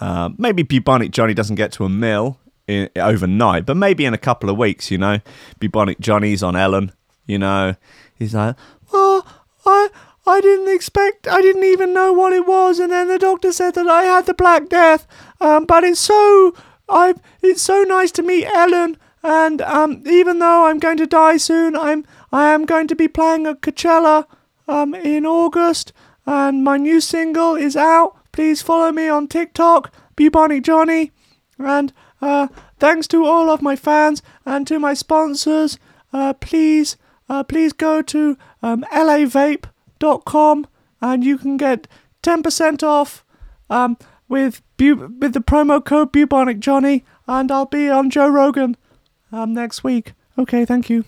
Uh, 0.00 0.30
maybe 0.36 0.64
Bubonic 0.64 1.12
Johnny 1.12 1.34
doesn't 1.34 1.54
get 1.54 1.70
to 1.72 1.84
a 1.84 1.88
mil 1.88 2.36
in, 2.66 2.90
overnight, 2.96 3.64
but 3.64 3.76
maybe 3.76 4.04
in 4.04 4.12
a 4.12 4.18
couple 4.18 4.50
of 4.50 4.58
weeks, 4.58 4.90
you 4.90 4.98
know. 4.98 5.20
Bubonic 5.60 6.00
Johnny's 6.00 6.42
on 6.42 6.56
Ellen, 6.56 6.90
you 7.26 7.38
know. 7.38 7.76
He's 8.18 8.34
like, 8.34 8.56
well, 8.92 9.24
I. 9.64 9.88
I 10.26 10.42
didn't 10.42 10.74
expect, 10.74 11.26
I 11.26 11.40
didn't 11.40 11.64
even 11.64 11.94
know 11.94 12.12
what 12.12 12.34
it 12.34 12.46
was, 12.46 12.78
and 12.78 12.92
then 12.92 13.08
the 13.08 13.18
doctor 13.18 13.50
said 13.50 13.74
that 13.76 13.88
I 13.88 14.02
had 14.02 14.26
the 14.26 14.34
Black 14.34 14.68
Death. 14.68 15.06
Um, 15.40 15.64
but 15.64 15.84
it's 15.84 16.00
so, 16.00 16.54
I, 16.86 17.14
it's 17.40 17.62
so 17.62 17.82
nice 17.84 18.12
to 18.12 18.22
meet 18.22 18.44
Ellen, 18.44 18.98
and 19.22 19.62
um, 19.62 20.02
even 20.06 20.38
though 20.38 20.66
I'm 20.66 20.80
going 20.80 20.98
to 20.98 21.06
die 21.06 21.38
soon, 21.38 21.74
I'm, 21.74 22.04
I 22.30 22.52
am 22.52 22.66
going 22.66 22.88
to 22.88 22.94
be 22.94 23.08
playing 23.08 23.46
at 23.46 23.62
Coachella, 23.62 24.26
um, 24.68 24.94
in 24.94 25.26
August, 25.26 25.92
and 26.26 26.62
my 26.62 26.76
new 26.76 27.00
single 27.00 27.56
is 27.56 27.76
out. 27.76 28.16
Please 28.32 28.62
follow 28.62 28.92
me 28.92 29.08
on 29.08 29.26
TikTok, 29.26 29.92
Bubonic 30.16 30.62
Johnny, 30.62 31.10
and 31.58 31.92
uh, 32.20 32.48
thanks 32.78 33.08
to 33.08 33.24
all 33.24 33.50
of 33.50 33.62
my 33.62 33.74
fans 33.74 34.22
and 34.44 34.66
to 34.66 34.78
my 34.78 34.94
sponsors. 34.94 35.78
Uh, 36.12 36.32
please, 36.34 36.96
uh, 37.28 37.42
please 37.42 37.72
go 37.72 38.02
to 38.02 38.36
um, 38.62 38.84
lavape.com 38.92 40.66
and 41.00 41.24
you 41.24 41.38
can 41.38 41.56
get 41.56 41.86
10% 42.22 42.82
off 42.82 43.24
um, 43.70 43.96
with 44.28 44.62
bu- 44.76 45.08
with 45.20 45.32
the 45.32 45.40
promo 45.40 45.84
code 45.84 46.12
Bubonic 46.12 46.58
Johnny, 46.60 47.04
and 47.26 47.50
I'll 47.50 47.66
be 47.66 47.88
on 47.88 48.10
Joe 48.10 48.28
Rogan 48.28 48.76
um, 49.32 49.54
next 49.54 49.84
week. 49.84 50.12
Okay, 50.38 50.64
thank 50.64 50.90
you. 50.90 51.04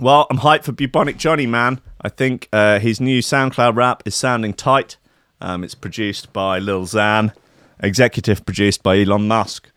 Well, 0.00 0.26
I'm 0.30 0.38
hyped 0.38 0.64
for 0.64 0.72
Bubonic 0.72 1.18
Johnny, 1.18 1.46
man. 1.46 1.80
I 2.00 2.08
think 2.08 2.48
uh, 2.52 2.78
his 2.78 3.00
new 3.00 3.20
SoundCloud 3.20 3.76
rap 3.76 4.02
is 4.06 4.14
sounding 4.14 4.54
tight. 4.54 4.96
Um, 5.42 5.62
it's 5.62 5.74
produced 5.74 6.32
by 6.32 6.58
Lil 6.58 6.84
Xan, 6.84 7.34
executive 7.80 8.44
produced 8.46 8.82
by 8.82 8.98
Elon 8.98 9.28
Musk. 9.28 9.70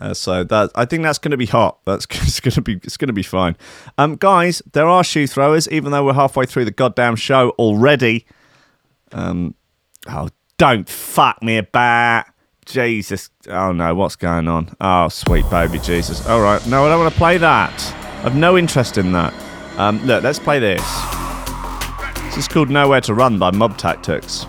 Uh, 0.00 0.14
so 0.14 0.42
that 0.42 0.70
I 0.74 0.86
think 0.86 1.02
that's 1.02 1.18
going 1.18 1.30
to 1.30 1.36
be 1.36 1.46
hot. 1.46 1.78
That's 1.84 2.04
it's 2.10 2.40
going 2.40 2.52
to 2.54 2.62
be 2.62 2.80
it's 2.82 2.96
going 2.96 3.08
to 3.08 3.14
be 3.14 3.22
fine. 3.22 3.56
Um, 3.96 4.16
guys, 4.16 4.62
there 4.72 4.88
are 4.88 5.04
shoe 5.04 5.26
throwers, 5.26 5.68
even 5.68 5.92
though 5.92 6.04
we're 6.04 6.14
halfway 6.14 6.46
through 6.46 6.64
the 6.64 6.70
goddamn 6.70 7.16
show 7.16 7.50
already. 7.50 8.26
Um, 9.12 9.54
oh, 10.08 10.30
don't 10.58 10.88
fuck 10.88 11.42
me 11.42 11.58
about. 11.58 12.26
Jesus. 12.66 13.30
Oh 13.48 13.72
no, 13.72 13.94
what's 13.96 14.14
going 14.14 14.46
on? 14.46 14.76
Oh, 14.80 15.08
sweet 15.08 15.48
baby 15.50 15.80
Jesus. 15.80 16.24
All 16.28 16.40
right, 16.40 16.64
no, 16.68 16.86
I 16.86 16.88
don't 16.88 17.00
want 17.00 17.12
to 17.12 17.18
play 17.18 17.36
that. 17.38 17.94
I've 18.24 18.36
no 18.36 18.56
interest 18.56 18.96
in 18.96 19.10
that. 19.12 19.34
Um, 19.80 19.98
look, 20.04 20.22
let's 20.22 20.38
play 20.38 20.58
this. 20.58 20.82
This 22.24 22.36
is 22.36 22.48
called 22.48 22.68
Nowhere 22.68 23.00
to 23.00 23.14
Run 23.14 23.38
by 23.38 23.50
Mob 23.50 23.78
Tactics. 23.78 24.44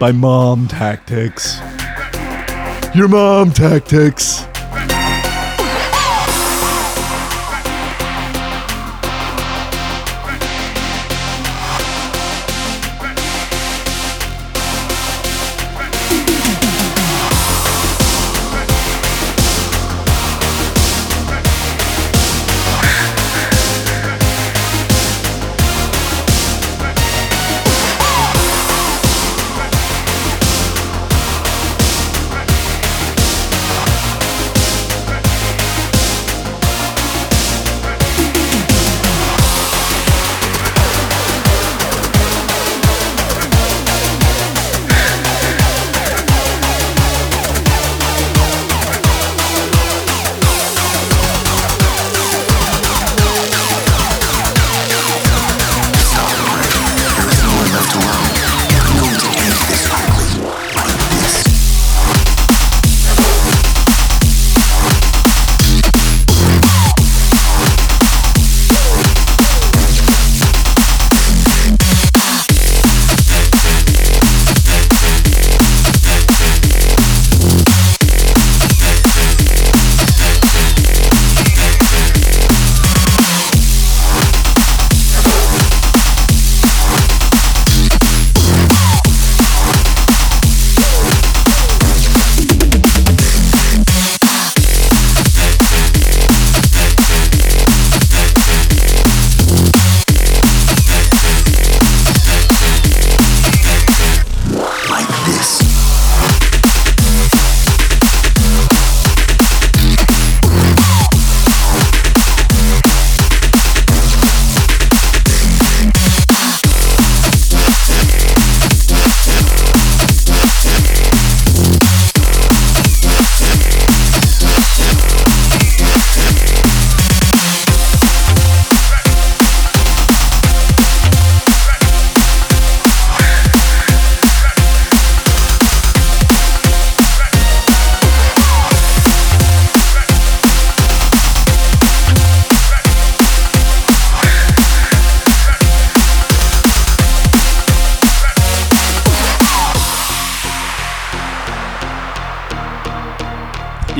By 0.00 0.10
Mom 0.10 0.66
Tactics. 0.66 1.60
Your 2.92 3.06
mom 3.06 3.52
tactics. 3.52 4.44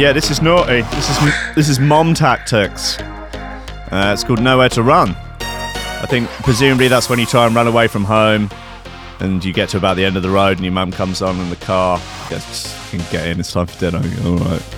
Yeah, 0.07 0.13
this 0.13 0.31
is 0.31 0.41
naughty. 0.41 0.83
This 0.83 1.11
is 1.11 1.35
this 1.57 1.69
is 1.69 1.81
mom 1.81 2.15
tactics. 2.15 2.97
Uh, 3.01 4.13
it's 4.15 4.23
called 4.23 4.41
nowhere 4.41 4.69
to 4.69 4.85
run. 4.85 5.17
I 5.41 6.07
think 6.09 6.29
presumably 6.45 6.87
that's 6.87 7.11
when 7.11 7.19
you 7.19 7.27
try 7.27 7.45
and 7.45 7.57
run 7.57 7.67
away 7.67 7.89
from 7.89 8.05
home, 8.05 8.49
and 9.19 9.45
you 9.45 9.53
get 9.53 9.69
to 9.71 9.79
about 9.79 9.97
the 9.97 10.05
end 10.05 10.17
of 10.17 10.23
the 10.23 10.31
road, 10.31 10.59
and 10.59 10.65
your 10.65 10.73
mum 10.73 10.93
comes 10.93 11.23
on 11.23 11.41
in 11.41 11.51
the 11.51 11.57
car. 11.57 11.99
Yes, 12.31 12.89
you 12.93 13.01
can 13.01 13.11
get 13.11 13.27
in. 13.27 13.41
It's 13.41 13.53
time 13.53 13.67
for 13.67 13.81
dinner. 13.81 14.01
All 14.25 14.37
right. 14.37 14.76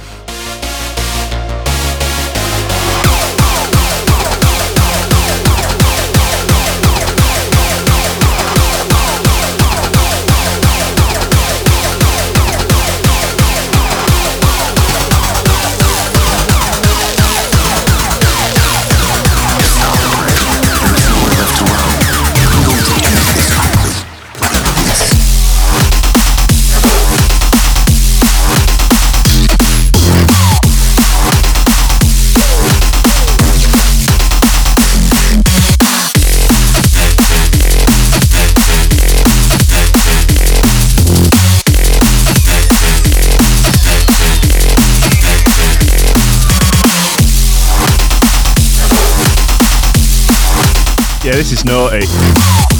Yeah, 51.29 51.35
this 51.35 51.53
is 51.53 51.63
naughty. 51.63 52.07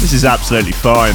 This 0.01 0.11
is 0.11 0.25
absolutely 0.25 0.71
fine. 0.71 1.13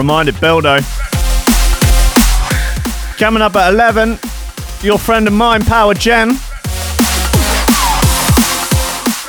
Reminded, 0.00 0.34
Beldo. 0.36 0.80
Coming 3.18 3.42
up 3.42 3.54
at 3.54 3.74
11, 3.74 4.18
your 4.82 4.98
friend 4.98 5.26
of 5.26 5.34
mine, 5.34 5.62
Power 5.62 5.92
Jen. 5.92 6.30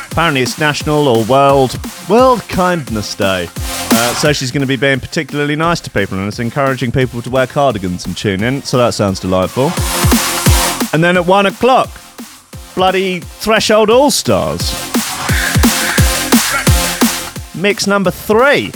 Apparently, 0.09 0.41
it's 0.41 0.57
National 0.57 1.09
or 1.09 1.25
World 1.25 1.77
World 2.09 2.39
Kindness 2.47 3.15
Day. 3.15 3.49
Uh, 3.53 4.13
so 4.15 4.31
she's 4.31 4.49
going 4.49 4.61
to 4.61 4.67
be 4.67 4.77
being 4.77 5.01
particularly 5.01 5.57
nice 5.57 5.81
to 5.81 5.89
people 5.89 6.17
and 6.17 6.29
it's 6.29 6.39
encouraging 6.39 6.93
people 6.93 7.21
to 7.21 7.29
wear 7.29 7.47
cardigans 7.47 8.05
and 8.05 8.15
tune 8.15 8.41
in. 8.41 8.61
So 8.61 8.77
that 8.77 8.93
sounds 8.93 9.19
delightful. 9.19 9.71
And 10.93 11.03
then 11.03 11.17
at 11.17 11.25
one 11.25 11.47
o'clock, 11.47 11.89
bloody 12.75 13.19
Threshold 13.19 13.89
All 13.89 14.09
Stars. 14.09 14.71
Mix 17.53 17.87
number 17.87 18.09
three. 18.11 18.71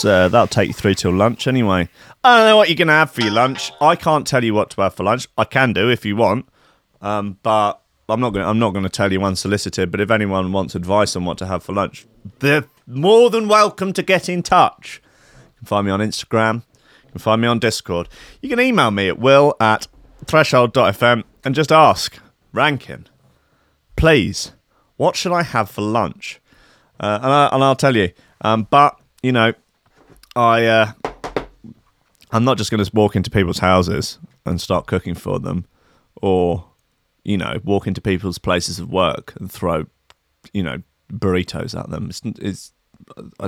So 0.00 0.30
that'll 0.30 0.46
take 0.46 0.68
you 0.68 0.72
through 0.72 0.94
till 0.94 1.12
lunch 1.12 1.46
anyway. 1.46 1.86
I 2.24 2.38
don't 2.38 2.46
know 2.46 2.56
what 2.56 2.70
you're 2.70 2.76
going 2.76 2.88
to 2.88 2.94
have 2.94 3.10
for 3.10 3.20
your 3.20 3.34
lunch. 3.34 3.70
I 3.82 3.96
can't 3.96 4.26
tell 4.26 4.42
you 4.42 4.54
what 4.54 4.70
to 4.70 4.80
have 4.80 4.94
for 4.94 5.04
lunch. 5.04 5.28
I 5.36 5.44
can 5.44 5.74
do 5.74 5.90
if 5.90 6.06
you 6.06 6.16
want, 6.16 6.48
um, 7.02 7.36
but 7.42 7.82
I'm 8.08 8.18
not 8.18 8.30
going. 8.30 8.46
I'm 8.46 8.58
not 8.58 8.70
going 8.70 8.84
to 8.84 8.88
tell 8.88 9.12
you 9.12 9.22
unsolicited. 9.22 9.90
But 9.90 10.00
if 10.00 10.10
anyone 10.10 10.52
wants 10.52 10.74
advice 10.74 11.16
on 11.16 11.26
what 11.26 11.36
to 11.36 11.46
have 11.46 11.62
for 11.62 11.74
lunch, 11.74 12.06
they're 12.38 12.64
more 12.86 13.28
than 13.28 13.46
welcome 13.46 13.92
to 13.92 14.02
get 14.02 14.26
in 14.26 14.42
touch. 14.42 15.02
You 15.34 15.58
can 15.58 15.66
find 15.66 15.84
me 15.84 15.92
on 15.92 16.00
Instagram. 16.00 16.62
You 17.04 17.10
can 17.12 17.20
find 17.20 17.42
me 17.42 17.48
on 17.48 17.58
Discord. 17.58 18.08
You 18.40 18.48
can 18.48 18.58
email 18.58 18.90
me 18.90 19.06
at 19.08 19.18
will 19.18 19.54
at 19.60 19.86
threshold.fm 20.24 21.24
and 21.44 21.54
just 21.54 21.70
ask, 21.70 22.18
Rankin, 22.54 23.06
please, 23.96 24.52
what 24.96 25.14
should 25.14 25.32
I 25.32 25.42
have 25.42 25.68
for 25.68 25.82
lunch? 25.82 26.40
Uh, 26.98 27.18
and, 27.22 27.32
I, 27.32 27.48
and 27.52 27.62
I'll 27.62 27.76
tell 27.76 27.96
you. 27.96 28.12
Um, 28.40 28.66
but, 28.70 28.98
you 29.22 29.32
know, 29.32 29.52
I, 30.36 30.66
uh, 30.66 30.92
I'm 32.30 32.44
not 32.44 32.58
just 32.58 32.70
going 32.70 32.84
to 32.84 32.90
walk 32.94 33.16
into 33.16 33.30
people's 33.30 33.58
houses 33.58 34.18
and 34.46 34.60
start 34.60 34.86
cooking 34.86 35.14
for 35.14 35.38
them 35.38 35.66
or, 36.22 36.66
you 37.24 37.36
know, 37.36 37.58
walk 37.64 37.86
into 37.86 38.00
people's 38.00 38.38
places 38.38 38.78
of 38.78 38.90
work 38.90 39.34
and 39.38 39.50
throw, 39.50 39.86
you 40.52 40.62
know, 40.62 40.82
burritos 41.12 41.78
at 41.78 41.90
them. 41.90 42.08
It's, 42.10 42.22
it's 42.24 42.72
I, 43.40 43.46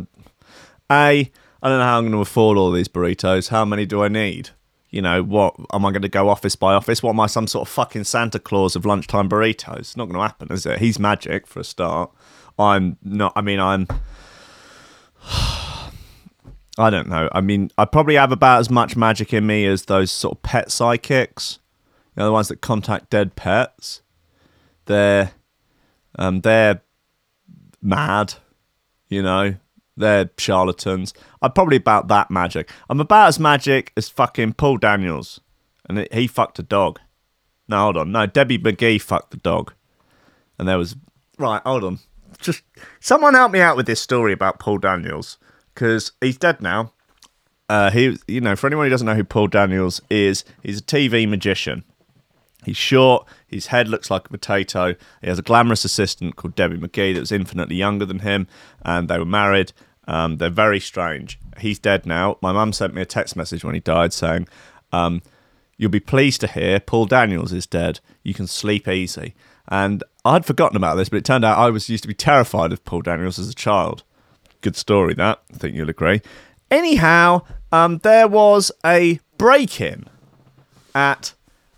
A, 0.91 1.31
I 1.63 1.69
don't 1.69 1.79
know 1.79 1.85
how 1.85 1.99
I'm 1.99 2.05
going 2.05 2.13
to 2.13 2.19
afford 2.19 2.59
all 2.59 2.73
these 2.73 2.89
burritos. 2.89 3.49
How 3.49 3.65
many 3.65 3.87
do 3.87 4.03
I 4.03 4.09
need? 4.09 4.51
You 4.91 5.01
know, 5.01 5.23
what 5.23 5.55
am 5.73 5.87
I 5.87 5.91
going 5.91 6.03
to 6.03 6.09
go 6.09 6.29
office 6.29 6.57
by 6.57 6.75
office? 6.75 7.03
What 7.03 7.11
am 7.11 7.21
I, 7.21 7.27
some 7.27 7.47
sort 7.47 7.67
of 7.67 7.73
fucking 7.73 8.05
Santa 8.05 8.39
Claus 8.39 8.77
of 8.77 8.85
lunchtime 8.85 9.29
burritos? 9.29 9.79
It's 9.79 9.97
not 9.97 10.07
going 10.07 10.17
to 10.17 10.23
happen, 10.23 10.49
is 10.51 10.67
it? 10.67 10.81
He's 10.81 10.99
magic 10.99 11.47
for 11.47 11.61
a 11.61 11.65
start. 11.65 12.11
I'm 12.59 12.99
not, 13.03 13.33
I 13.35 13.41
mean, 13.41 13.59
I'm, 13.59 13.87
I 16.79 16.91
don't 16.91 17.09
know. 17.09 17.29
I 17.33 17.41
mean, 17.41 17.71
I 17.77 17.85
probably 17.85 18.15
have 18.15 18.33
about 18.33 18.61
as 18.61 18.71
much 18.71 18.97
magic 18.97 19.33
in 19.33 19.47
me 19.47 19.67
as 19.67 19.85
those 19.85 20.11
sort 20.11 20.39
of 20.39 20.43
pet 20.43 20.71
psychics. 20.71 21.59
You 22.17 22.21
know, 22.21 22.27
the 22.27 22.33
ones 22.33 22.49
that 22.49 22.61
contact 22.61 23.11
dead 23.11 23.37
pets. 23.37 24.03
They're, 24.87 25.33
um, 26.19 26.41
they're 26.41 26.83
mad. 27.83 28.35
You 29.09 29.23
know, 29.23 29.57
they're 29.97 30.31
charlatans. 30.39 31.13
I'm 31.43 31.53
probably 31.53 31.77
about 31.77 32.09
that 32.09 32.31
magic. 32.31 32.71
I'm 32.89 33.01
about 33.01 33.29
as 33.29 33.39
magic 33.39 33.93
as 33.97 34.09
fucking 34.09 34.55
Paul 34.55 34.79
Daniels, 34.79 35.41
and 35.89 35.99
it, 35.99 36.15
he 36.15 36.27
fucked 36.27 36.59
a 36.59 36.63
dog. 36.63 36.99
No, 37.69 37.79
hold 37.79 37.97
on. 37.99 38.13
No, 38.13 38.27
Debbie 38.27 38.59
McGee 38.59 39.01
fucked 39.01 39.31
the 39.31 39.37
dog, 39.37 39.75
and 40.59 40.67
there 40.67 40.79
was 40.79 40.97
right. 41.39 41.63
Hold 41.65 41.85
on. 41.85 41.99
Just 42.41 42.63
someone 43.01 43.35
help 43.35 43.53
me 43.53 43.61
out 43.61 43.77
with 43.77 43.87
this 43.87 44.01
story 44.01 44.33
about 44.33 44.59
Paul 44.59 44.79
Daniels 44.79 45.39
because 45.75 46.13
he's 46.21 46.37
dead 46.37 46.61
now. 46.61 46.93
Uh, 47.69 47.91
he, 47.91 48.19
you 48.29 48.41
know, 48.41 48.55
for 48.55 48.67
anyone 48.67 48.87
who 48.87 48.91
doesn't 48.91 49.07
know 49.07 49.15
who 49.15 49.25
Paul 49.25 49.47
Daniels 49.47 50.01
is, 50.11 50.45
he's 50.63 50.81
a 50.81 50.83
TV 50.83 51.29
magician. 51.29 51.85
He's 52.65 52.77
short. 52.77 53.27
His 53.47 53.69
head 53.69 53.89
looks 53.89 54.11
like 54.11 54.27
a 54.27 54.31
potato. 54.31 54.95
He 55.21 55.29
has 55.29 55.39
a 55.39 55.43
glamorous 55.43 55.85
assistant 55.85 56.37
called 56.37 56.55
Debbie 56.55 56.77
McGee 56.77 57.15
that 57.15 57.21
was 57.21 57.33
infinitely 57.33 57.77
younger 57.77 58.05
than 58.05 58.21
him, 58.21 58.47
and 58.85 59.09
they 59.09 59.19
were 59.19 59.25
married. 59.25 59.73
Um, 60.07 60.37
they're 60.37 60.51
very 60.51 60.81
strange. 60.81 61.39
He's 61.59 61.79
dead 61.79 62.07
now. 62.07 62.39
My 62.41 62.53
mum 62.53 62.73
sent 62.73 62.95
me 62.95 63.03
a 63.03 63.07
text 63.07 63.37
message 63.37 63.65
when 63.65 63.75
he 63.75 63.81
died 63.81 64.13
saying, 64.13 64.49
um, 64.93 65.23
"You'll 65.77 65.91
be 65.91 66.01
pleased 66.01 66.41
to 66.43 66.47
hear 66.47 66.79
Paul 66.79 67.07
Daniels 67.07 67.53
is 67.53 67.67
dead. 67.67 68.01
You 68.23 68.35
can 68.35 68.47
sleep 68.47 68.87
easy." 68.87 69.35
And 69.69 70.05
I'd 70.25 70.45
forgotten 70.45 70.77
about 70.77 70.97
this, 70.97 71.09
but 71.09 71.19
it 71.19 71.25
turned 71.25 71.45
out 71.45 71.59
I 71.59 71.71
was 71.71 71.89
used 71.89 72.05
to 72.05 72.09
be 72.09 72.15
terrified 72.15 72.73
of 72.73 72.85
Paul 72.85 73.03
Daniels 73.03 73.39
as 73.39 73.49
a 73.49 73.55
child. 73.55 74.03
Good 74.63 74.77
story, 74.77 75.15
that. 75.15 75.43
I 75.53 75.57
think 75.59 75.77
you'll 75.77 75.91
agree. 75.91 76.23
Anyhow, 76.71 77.43
um, 77.71 77.99
there 77.99 78.29
was 78.29 78.73
a 78.87 79.21
break-in 79.37 80.07
at 80.95 81.35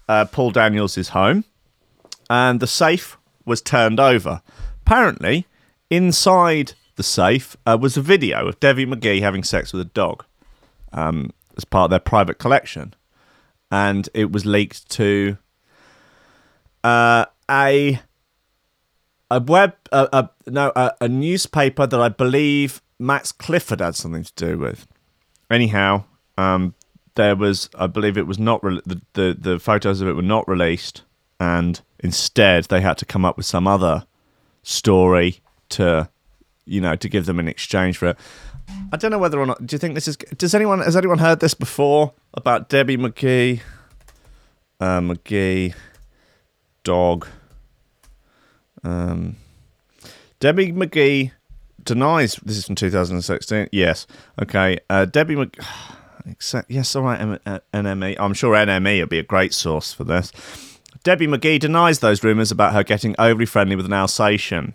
uh, 0.09 0.27
Paul 0.27 0.51
Daniels' 0.51 1.09
home, 1.09 1.45
and 2.31 2.61
the 2.61 2.67
safe 2.67 3.17
was 3.45 3.61
turned 3.63 3.99
over. 3.99 4.43
Apparently, 4.87 5.47
inside 5.91 6.75
the 6.97 7.03
safe 7.03 7.57
uh, 7.67 7.79
was 7.81 7.97
a 7.97 8.03
video 8.03 8.47
of 8.49 8.61
Debbie 8.61 8.87
McGee 8.87 9.21
having 9.21 9.45
sex 9.45 9.73
with 9.73 9.81
a 9.83 9.91
dog 9.91 10.25
um, 10.93 11.31
as 11.57 11.65
part 11.65 11.87
of 11.87 11.91
their 11.91 12.01
private 12.01 12.39
collection, 12.39 12.95
and 13.71 14.09
it 14.15 14.31
was 14.31 14.45
leaked 14.45 14.91
to 14.91 15.39
uh, 16.85 17.25
a 17.51 18.01
a 19.31 19.41
web 19.41 19.75
a, 19.93 20.09
a 20.13 20.51
no 20.51 20.73
a, 20.77 20.93
a 21.03 21.09
newspaper 21.09 21.87
that 21.87 22.01
I 22.01 22.09
believe 22.09 22.83
Max 22.99 23.33
Clifford 23.33 23.81
had 23.81 23.95
something 23.95 24.25
to 24.25 24.33
do 24.37 24.59
with. 24.59 24.87
Anyhow, 25.51 26.05
um, 26.39 26.75
there 27.15 27.37
was 27.37 27.69
I 27.79 27.87
believe 27.87 28.17
it 28.17 28.27
was 28.27 28.39
not 28.39 28.63
re- 28.63 28.81
the, 28.85 29.01
the 29.15 29.37
the 29.39 29.59
photos 29.59 30.01
of 30.01 30.09
it 30.09 30.15
were 30.15 30.23
not 30.23 30.49
released, 30.49 31.03
and 31.41 31.81
instead 32.01 32.65
they 32.65 32.81
had 32.81 32.99
to 32.99 33.05
come 33.05 33.25
up 33.25 33.37
with 33.37 33.47
some 33.47 33.67
other 33.67 34.07
story 34.63 35.41
to 35.71 36.09
you 36.65 36.81
know 36.81 36.97
to 36.97 37.09
give 37.09 37.27
them 37.27 37.39
in 37.39 37.49
exchange 37.49 37.99
for 37.99 38.09
it. 38.09 38.17
I 38.93 38.97
don't 38.97 39.11
know 39.11 39.19
whether 39.19 39.39
or 39.39 39.47
not. 39.47 39.67
Do 39.67 39.75
you 39.75 39.79
think 39.79 39.95
this 39.95 40.09
is? 40.09 40.17
Does 40.17 40.55
anyone 40.55 40.81
has 40.81 40.97
anyone 40.97 41.19
heard 41.19 41.41
this 41.41 41.55
before 41.55 42.13
about 42.33 42.69
Debbie 42.69 42.97
McGee? 42.97 43.61
Uh, 44.81 45.01
McGee 45.01 45.75
dog. 46.83 47.27
Um, 48.85 49.37
Debbie 50.41 50.73
McGee 50.73 51.33
denies 51.83 52.37
this 52.45 52.57
is 52.59 52.67
from 52.67 52.75
2016. 52.75 53.69
Yes. 53.73 54.07
Okay. 54.41 54.79
Uh, 54.89 55.05
Debbie 55.05 55.37
Mc. 55.37 55.59
Except, 56.27 56.71
yes, 56.71 56.97
all 56.97 57.03
right, 57.03 57.21
M- 57.21 57.39
uh, 57.45 57.59
NME. 57.75 58.17
I'm 58.19 58.33
sure 58.33 58.55
NME 58.55 59.01
would 59.01 59.11
be 59.11 59.19
a 59.19 59.23
great 59.23 59.53
source 59.53 59.93
for 59.93 60.05
this. 60.05 60.33
Debbie 61.03 61.27
McGee 61.27 61.61
denies 61.61 61.99
those 61.99 62.25
rumours 62.25 62.51
about 62.51 62.73
her 62.73 62.83
getting 62.83 63.15
overly 63.19 63.45
friendly 63.45 63.77
with 63.77 63.85
an 63.85 63.93
Alsatian. 63.93 64.73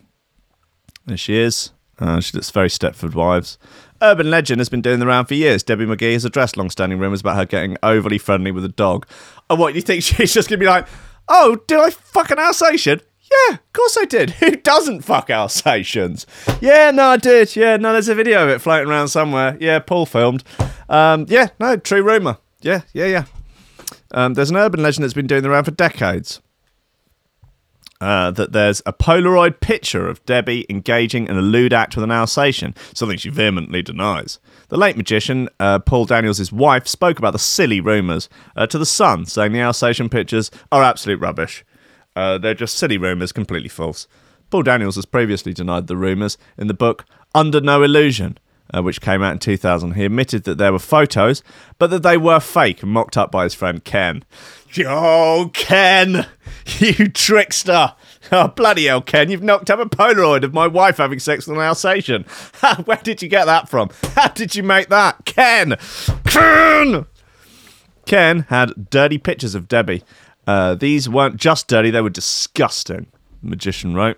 There 1.07 1.17
she 1.17 1.37
is. 1.39 1.71
Uh, 1.97 2.19
she 2.21 2.37
looks 2.37 2.51
very 2.51 2.69
Stepford 2.69 3.15
Wives. 3.15 3.57
Urban 3.99 4.29
legend 4.29 4.59
has 4.59 4.69
been 4.69 4.81
doing 4.81 4.99
the 4.99 5.07
round 5.07 5.27
for 5.27 5.33
years. 5.33 5.63
Debbie 5.63 5.87
McGee 5.87 6.13
has 6.13 6.23
addressed 6.23 6.55
long-standing 6.55 6.99
rumours 6.99 7.21
about 7.21 7.35
her 7.35 7.45
getting 7.45 7.77
overly 7.81 8.19
friendly 8.19 8.51
with 8.51 8.63
a 8.63 8.69
dog. 8.69 9.07
And 9.49 9.59
what, 9.59 9.73
you 9.73 9.81
think 9.81 10.03
she's 10.03 10.33
just 10.33 10.49
going 10.49 10.59
to 10.59 10.63
be 10.63 10.69
like, 10.69 10.87
oh, 11.27 11.57
did 11.67 11.79
I 11.79 11.89
fuck 11.89 12.29
an 12.29 12.37
Alsatian? 12.37 13.01
Yeah, 13.31 13.55
of 13.55 13.73
course 13.73 13.97
I 13.97 14.05
did. 14.05 14.29
Who 14.39 14.51
doesn't 14.55 15.01
fuck 15.01 15.29
Alsatians? 15.29 16.25
Yeah, 16.61 16.91
no, 16.91 17.09
I 17.09 17.17
did. 17.17 17.55
Yeah, 17.55 17.77
no, 17.77 17.93
there's 17.93 18.09
a 18.09 18.15
video 18.15 18.43
of 18.43 18.49
it 18.49 18.59
floating 18.59 18.89
around 18.89 19.09
somewhere. 19.09 19.57
Yeah, 19.59 19.79
Paul 19.79 20.05
filmed. 20.05 20.43
Um, 20.87 21.25
yeah, 21.29 21.49
no, 21.59 21.77
true 21.77 22.01
rumour. 22.01 22.37
Yeah, 22.61 22.81
yeah, 22.93 23.05
yeah. 23.05 23.25
Um, 24.11 24.33
there's 24.33 24.49
an 24.49 24.57
urban 24.57 24.81
legend 24.81 25.03
that's 25.03 25.13
been 25.13 25.27
doing 25.27 25.43
the 25.43 25.49
round 25.49 25.65
for 25.65 25.71
decades. 25.71 26.41
Uh, 28.01 28.31
that 28.31 28.53
there's 28.53 28.81
a 28.85 28.93
Polaroid 28.93 29.59
picture 29.59 30.07
of 30.07 30.25
Debbie 30.25 30.65
engaging 30.69 31.27
in 31.27 31.37
a 31.37 31.41
lewd 31.41 31.73
act 31.73 31.97
with 31.97 32.03
an 32.03 32.11
Alsatian, 32.11 32.73
something 32.93 33.17
she 33.17 33.29
vehemently 33.29 33.81
denies. 33.81 34.39
The 34.69 34.77
late 34.77 34.95
magician, 34.95 35.49
uh, 35.59 35.79
Paul 35.79 36.05
Daniels' 36.05 36.49
wife, 36.49 36.87
spoke 36.87 37.19
about 37.19 37.33
the 37.33 37.39
silly 37.39 37.81
rumours 37.81 38.29
uh, 38.55 38.67
to 38.67 38.77
The 38.77 38.85
Sun, 38.85 39.25
saying 39.25 39.51
the 39.51 39.59
Alsatian 39.59 40.07
pictures 40.07 40.49
are 40.71 40.81
absolute 40.81 41.19
rubbish. 41.19 41.65
Uh, 42.19 42.37
they're 42.37 42.53
just 42.53 42.75
silly 42.77 42.97
rumours, 42.97 43.31
completely 43.31 43.69
false. 43.69 44.05
Paul 44.49 44.63
Daniels 44.63 44.95
has 44.97 45.05
previously 45.05 45.53
denied 45.53 45.87
the 45.87 45.95
rumours 45.95 46.37
in 46.57 46.67
the 46.67 46.73
book 46.73 47.05
Under 47.33 47.61
No 47.61 47.81
Illusion, 47.81 48.37
uh, 48.73 48.83
which 48.83 48.99
came 48.99 49.23
out 49.23 49.31
in 49.31 49.39
2000. 49.39 49.93
He 49.93 50.03
admitted 50.03 50.43
that 50.43 50.57
there 50.57 50.73
were 50.73 50.79
photos, 50.79 51.41
but 51.77 51.89
that 51.91 52.03
they 52.03 52.17
were 52.17 52.41
fake 52.41 52.83
and 52.83 52.91
mocked 52.91 53.15
up 53.15 53.31
by 53.31 53.45
his 53.45 53.53
friend 53.53 53.85
Ken. 53.85 54.25
Oh, 54.85 55.49
Ken, 55.53 56.27
you 56.79 57.07
trickster! 57.07 57.93
Oh, 58.33 58.49
bloody 58.49 58.87
hell, 58.87 59.01
Ken, 59.01 59.31
you've 59.31 59.41
knocked 59.41 59.69
up 59.69 59.79
a 59.79 59.85
Polaroid 59.85 60.43
of 60.43 60.53
my 60.53 60.67
wife 60.67 60.97
having 60.97 61.19
sex 61.19 61.47
with 61.47 61.55
an 61.55 61.63
Alsatian. 61.63 62.23
Where 62.83 62.99
did 63.01 63.21
you 63.21 63.29
get 63.29 63.45
that 63.45 63.69
from? 63.69 63.91
How 64.15 64.27
did 64.27 64.57
you 64.57 64.63
make 64.63 64.89
that? 64.89 65.23
Ken! 65.23 65.77
Ken! 66.25 67.05
Ken 68.05 68.39
had 68.49 68.89
dirty 68.89 69.17
pictures 69.19 69.55
of 69.55 69.69
Debbie. 69.69 70.03
Uh, 70.49 70.73
these 70.73 71.07
weren't 71.07 71.37
just 71.37 71.67
dirty, 71.67 71.91
they 71.91 72.01
were 72.01 72.09
disgusting, 72.09 73.05
the 73.43 73.49
magician 73.51 73.93
wrote. 73.93 74.17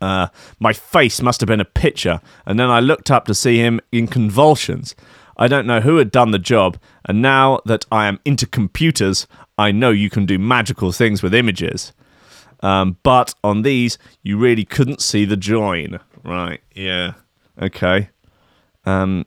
Uh, 0.00 0.28
my 0.60 0.72
face 0.72 1.20
must 1.20 1.42
have 1.42 1.46
been 1.46 1.60
a 1.60 1.66
picture, 1.66 2.22
and 2.46 2.58
then 2.58 2.70
I 2.70 2.80
looked 2.80 3.10
up 3.10 3.26
to 3.26 3.34
see 3.34 3.58
him 3.58 3.80
in 3.92 4.06
convulsions. 4.06 4.96
I 5.36 5.46
don't 5.46 5.66
know 5.66 5.82
who 5.82 5.98
had 5.98 6.10
done 6.10 6.30
the 6.30 6.38
job, 6.38 6.78
and 7.04 7.20
now 7.20 7.60
that 7.66 7.84
I 7.92 8.06
am 8.06 8.18
into 8.24 8.46
computers, 8.46 9.26
I 9.58 9.72
know 9.72 9.90
you 9.90 10.08
can 10.08 10.24
do 10.24 10.38
magical 10.38 10.90
things 10.90 11.22
with 11.22 11.34
images. 11.34 11.92
Um, 12.60 12.96
but 13.02 13.34
on 13.44 13.60
these, 13.60 13.98
you 14.22 14.38
really 14.38 14.64
couldn't 14.64 15.02
see 15.02 15.26
the 15.26 15.36
join. 15.36 16.00
Right, 16.24 16.62
yeah. 16.74 17.12
Okay. 17.60 18.08
Um, 18.86 19.26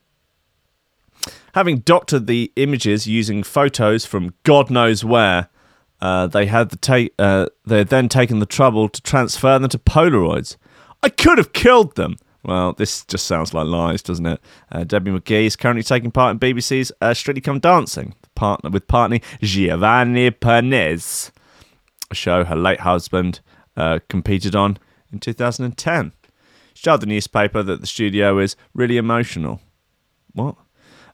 having 1.54 1.80
doctored 1.80 2.28
the 2.28 2.52
images 2.56 3.08
using 3.08 3.44
photos 3.44 4.06
from 4.06 4.34
God 4.44 4.70
knows 4.70 5.04
where, 5.04 5.50
uh, 6.02 6.28
they 6.28 6.48
had 6.48 6.70
the 6.70 6.78
ta- 6.78 7.14
uh, 7.20 7.48
they 7.66 7.80
had 7.80 7.90
then 7.90 8.10
taken 8.10 8.40
the 8.40 8.46
trouble 8.46 8.90
to 8.90 9.02
transfer 9.02 9.60
them 9.60 9.70
to 9.70 9.78
Polaroids. 9.78 10.58
I 11.04 11.10
could 11.10 11.38
have 11.38 11.54
killed 11.54 11.96
them. 11.96 12.18
Well, 12.44 12.74
this 12.74 13.06
just 13.06 13.28
sounds 13.28 13.54
like 13.54 13.68
lies, 13.68 14.02
doesn't 14.02 14.26
it? 14.26 14.42
Uh, 14.72 14.84
Debbie 14.84 15.12
McGee 15.12 15.46
is 15.46 15.56
currently 15.56 15.84
taking 15.84 16.10
part 16.10 16.32
in 16.32 16.40
BBC's 16.40 16.92
uh, 17.00 17.14
Strictly 17.14 17.42
Come 17.42 17.60
Dancing, 17.60 18.16
partner 18.34 18.72
with 18.72 18.88
partner 18.88 19.20
Giovanni 19.42 20.32
Pernice, 20.32 21.32
a 22.10 22.16
show 22.16 22.44
her 22.44 22.56
late 22.56 22.80
husband 22.80 23.42
uh, 23.78 24.00
competed 24.10 24.56
on 24.56 24.80
in 25.14 25.20
2010. 25.20 26.14
She 26.74 26.84
told 26.84 27.02
the 27.02 27.06
newspaper 27.06 27.62
that 27.62 27.82
the 27.82 27.88
studio 27.88 28.40
is 28.40 28.56
really 28.74 28.98
emotional. 28.98 29.62
What? 30.34 30.56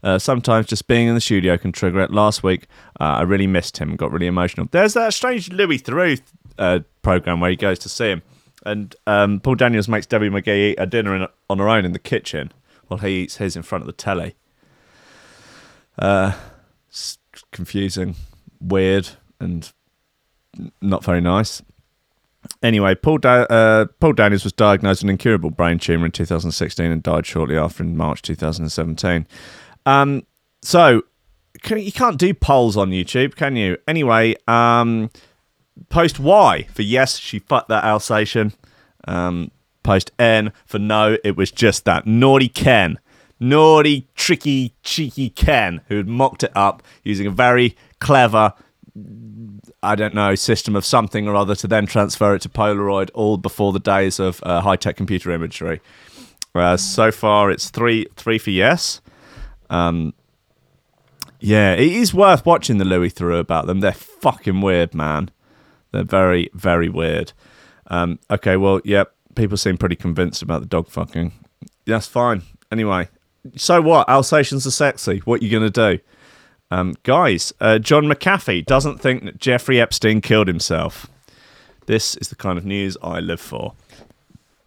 Uh, 0.03 0.19
sometimes 0.19 0.67
just 0.67 0.87
being 0.87 1.07
in 1.07 1.15
the 1.15 1.21
studio 1.21 1.57
can 1.57 1.71
trigger 1.71 1.99
it. 2.01 2.11
Last 2.11 2.43
week, 2.43 2.67
uh, 2.99 3.03
I 3.03 3.21
really 3.23 3.47
missed 3.47 3.77
him 3.77 3.95
got 3.95 4.11
really 4.11 4.27
emotional. 4.27 4.67
There's 4.71 4.93
that 4.93 5.13
strange 5.13 5.51
Louis 5.51 5.79
Theroux 5.79 6.21
uh, 6.57 6.79
program 7.01 7.39
where 7.39 7.49
he 7.49 7.55
goes 7.55 7.79
to 7.79 7.89
see 7.89 8.09
him, 8.09 8.21
and 8.65 8.95
um, 9.05 9.39
Paul 9.39 9.55
Daniels 9.55 9.87
makes 9.87 10.05
Debbie 10.05 10.29
McGee 10.29 10.71
eat 10.71 10.75
a 10.77 10.85
dinner 10.85 11.15
in, 11.15 11.27
on 11.49 11.59
her 11.59 11.69
own 11.69 11.85
in 11.85 11.93
the 11.93 11.99
kitchen 11.99 12.51
while 12.87 12.99
he 12.99 13.23
eats 13.23 13.37
his 13.37 13.55
in 13.55 13.63
front 13.63 13.81
of 13.81 13.87
the 13.87 13.93
telly. 13.93 14.35
Uh, 15.97 16.33
confusing, 17.51 18.15
weird, 18.61 19.09
and 19.39 19.71
not 20.81 21.03
very 21.03 21.21
nice. 21.21 21.61
Anyway, 22.63 22.95
Paul, 22.95 23.17
da- 23.19 23.43
uh, 23.49 23.85
Paul 23.99 24.13
Daniels 24.13 24.43
was 24.43 24.53
diagnosed 24.53 25.01
with 25.01 25.05
an 25.05 25.11
incurable 25.11 25.49
brain 25.49 25.79
tumor 25.79 26.05
in 26.05 26.11
2016 26.11 26.91
and 26.91 27.03
died 27.03 27.25
shortly 27.25 27.57
after 27.57 27.83
in 27.83 27.97
March 27.97 28.21
2017. 28.21 29.27
Um, 29.87 30.25
so 30.61 31.03
can, 31.61 31.79
you 31.79 31.91
can't 31.91 32.19
do 32.19 32.33
polls 32.33 32.75
on 32.75 32.91
YouTube, 32.91 33.35
can 33.35 33.55
you? 33.55 33.77
Anyway, 33.87 34.35
um, 34.47 35.09
post 35.89 36.19
Y 36.19 36.67
for 36.73 36.81
yes, 36.81 37.17
she 37.17 37.39
fucked 37.39 37.69
that 37.69 37.83
Alsatian. 37.83 38.53
Um, 39.07 39.51
post 39.83 40.11
N 40.19 40.51
for 40.65 40.79
no, 40.79 41.17
it 41.23 41.37
was 41.37 41.49
just 41.49 41.85
that 41.85 42.05
naughty 42.05 42.49
Ken, 42.49 42.99
naughty, 43.39 44.09
tricky, 44.15 44.75
cheeky 44.83 45.29
Ken 45.29 45.81
who 45.87 45.95
had 45.95 46.07
mocked 46.07 46.43
it 46.43 46.51
up 46.55 46.83
using 47.03 47.25
a 47.25 47.31
very 47.31 47.77
clever 47.99 48.53
I 49.83 49.95
don't 49.95 50.15
know, 50.15 50.33
system 50.35 50.75
of 50.75 50.83
something 50.83 51.27
or 51.27 51.35
other 51.35 51.55
to 51.55 51.67
then 51.67 51.85
transfer 51.85 52.33
it 52.33 52.41
to 52.41 52.49
Polaroid, 52.49 53.11
all 53.13 53.37
before 53.37 53.71
the 53.71 53.79
days 53.79 54.19
of 54.19 54.41
uh, 54.43 54.59
high 54.61 54.75
tech 54.75 54.97
computer 54.97 55.29
imagery. 55.31 55.81
Uh, 56.55 56.75
so 56.77 57.11
far, 57.11 57.51
it's 57.51 57.69
three 57.69 58.07
three 58.15 58.39
for 58.39 58.49
yes. 58.49 59.01
Um, 59.69 60.13
yeah, 61.39 61.73
it 61.73 61.91
is 61.91 62.13
worth 62.13 62.45
watching 62.45 62.77
the 62.77 62.85
Louis 62.85 63.11
Theroux 63.11 63.39
about 63.39 63.67
them. 63.67 63.79
They're 63.79 63.91
fucking 63.91 64.61
weird, 64.61 64.93
man. 64.93 65.29
They're 65.91 66.03
very 66.03 66.49
very 66.53 66.89
weird. 66.89 67.33
Um, 67.87 68.19
okay, 68.29 68.57
well, 68.57 68.81
yep. 68.83 69.13
People 69.35 69.57
seem 69.57 69.77
pretty 69.77 69.95
convinced 69.95 70.41
about 70.41 70.61
the 70.61 70.67
dog 70.67 70.89
fucking. 70.89 71.31
That's 71.85 72.07
fine. 72.07 72.41
Anyway, 72.71 73.07
so 73.55 73.81
what? 73.81 74.09
Alsatians 74.09 74.65
are 74.65 74.71
sexy. 74.71 75.19
What 75.19 75.41
are 75.41 75.45
you 75.45 75.51
gonna 75.51 75.69
do? 75.69 75.99
Um, 76.69 76.95
guys, 77.03 77.53
uh, 77.61 77.79
John 77.79 78.05
McAfee 78.05 78.65
doesn't 78.65 78.99
think 78.99 79.23
that 79.23 79.39
Jeffrey 79.39 79.79
Epstein 79.79 80.21
killed 80.21 80.47
himself. 80.47 81.07
This 81.85 82.15
is 82.15 82.27
the 82.27 82.35
kind 82.35 82.57
of 82.57 82.65
news 82.65 82.97
I 83.01 83.21
live 83.21 83.39
for. 83.39 83.73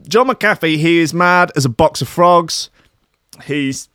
John 0.08 0.28
McAfee, 0.28 0.78
he 0.78 0.98
is 1.00 1.12
mad 1.12 1.52
as 1.56 1.66
a 1.66 1.68
box 1.68 2.00
of 2.00 2.08
frogs. 2.08 2.70
He's 3.44 3.89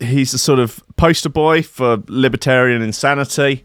he's 0.00 0.32
a 0.34 0.38
sort 0.38 0.58
of 0.58 0.82
poster 0.96 1.28
boy 1.28 1.62
for 1.62 2.02
libertarian 2.06 2.82
insanity. 2.82 3.64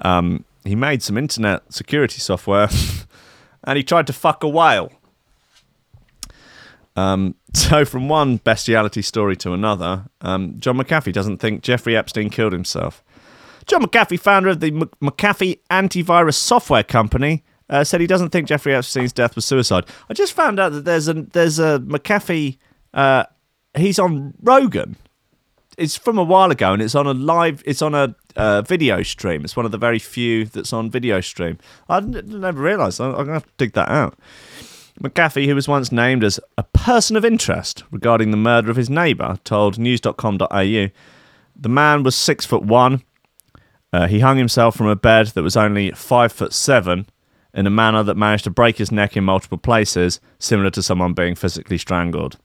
Um, 0.00 0.44
he 0.64 0.74
made 0.74 1.02
some 1.02 1.16
internet 1.16 1.72
security 1.72 2.20
software, 2.20 2.68
and 3.64 3.76
he 3.76 3.82
tried 3.82 4.06
to 4.06 4.12
fuck 4.12 4.42
a 4.42 4.48
whale. 4.48 4.92
Um, 6.96 7.34
so, 7.54 7.84
from 7.84 8.08
one 8.08 8.36
bestiality 8.38 9.02
story 9.02 9.36
to 9.36 9.52
another, 9.52 10.06
um, 10.20 10.56
John 10.58 10.76
McAfee 10.76 11.12
doesn't 11.12 11.38
think 11.38 11.62
Jeffrey 11.62 11.96
Epstein 11.96 12.30
killed 12.30 12.52
himself. 12.52 13.02
John 13.66 13.82
McAfee, 13.82 14.18
founder 14.18 14.48
of 14.48 14.60
the 14.60 14.68
M- 14.68 14.90
McAfee 15.02 15.60
antivirus 15.70 16.34
software 16.34 16.82
company, 16.82 17.44
uh, 17.68 17.84
said 17.84 18.00
he 18.00 18.06
doesn't 18.06 18.30
think 18.30 18.48
Jeffrey 18.48 18.74
Epstein's 18.74 19.12
death 19.12 19.34
was 19.34 19.44
suicide. 19.44 19.84
I 20.08 20.14
just 20.14 20.32
found 20.32 20.58
out 20.58 20.72
that 20.72 20.84
there's 20.84 21.08
a 21.08 21.14
there's 21.14 21.58
a 21.58 21.78
McAfee. 21.80 22.56
Uh, 22.94 23.24
he's 23.76 23.98
on 23.98 24.34
Rogan. 24.42 24.96
It's 25.78 25.96
from 25.96 26.18
a 26.18 26.24
while 26.24 26.50
ago, 26.50 26.72
and 26.72 26.82
it's 26.82 26.94
on 26.96 27.06
a 27.06 27.14
live. 27.14 27.62
It's 27.64 27.82
on 27.82 27.94
a 27.94 28.14
uh, 28.36 28.62
video 28.62 29.02
stream. 29.02 29.44
It's 29.44 29.56
one 29.56 29.64
of 29.64 29.72
the 29.72 29.78
very 29.78 30.00
few 30.00 30.44
that's 30.44 30.72
on 30.72 30.90
video 30.90 31.20
stream. 31.20 31.58
I 31.88 32.00
never 32.00 32.60
realised. 32.60 33.00
I'm 33.00 33.12
gonna 33.12 33.34
have 33.34 33.46
to 33.46 33.52
dig 33.56 33.72
that 33.74 33.88
out. 33.88 34.18
McAfee, 35.00 35.46
who 35.46 35.54
was 35.54 35.68
once 35.68 35.92
named 35.92 36.24
as 36.24 36.40
a 36.58 36.64
person 36.64 37.16
of 37.16 37.24
interest 37.24 37.84
regarding 37.92 38.32
the 38.32 38.36
murder 38.36 38.70
of 38.70 38.76
his 38.76 38.90
neighbour, 38.90 39.38
told 39.44 39.78
news.com.au 39.78 40.88
the 41.60 41.68
man 41.68 42.02
was 42.02 42.14
six 42.14 42.46
foot 42.46 42.62
one. 42.62 43.02
Uh, 43.92 44.06
he 44.06 44.20
hung 44.20 44.36
himself 44.36 44.76
from 44.76 44.86
a 44.86 44.96
bed 44.96 45.28
that 45.28 45.42
was 45.42 45.56
only 45.56 45.90
five 45.92 46.32
foot 46.32 46.52
seven 46.52 47.06
in 47.54 47.66
a 47.66 47.70
manner 47.70 48.02
that 48.02 48.16
managed 48.16 48.44
to 48.44 48.50
break 48.50 48.78
his 48.78 48.92
neck 48.92 49.16
in 49.16 49.24
multiple 49.24 49.58
places, 49.58 50.20
similar 50.38 50.70
to 50.70 50.82
someone 50.82 51.14
being 51.14 51.34
physically 51.34 51.78
strangled. 51.78 52.38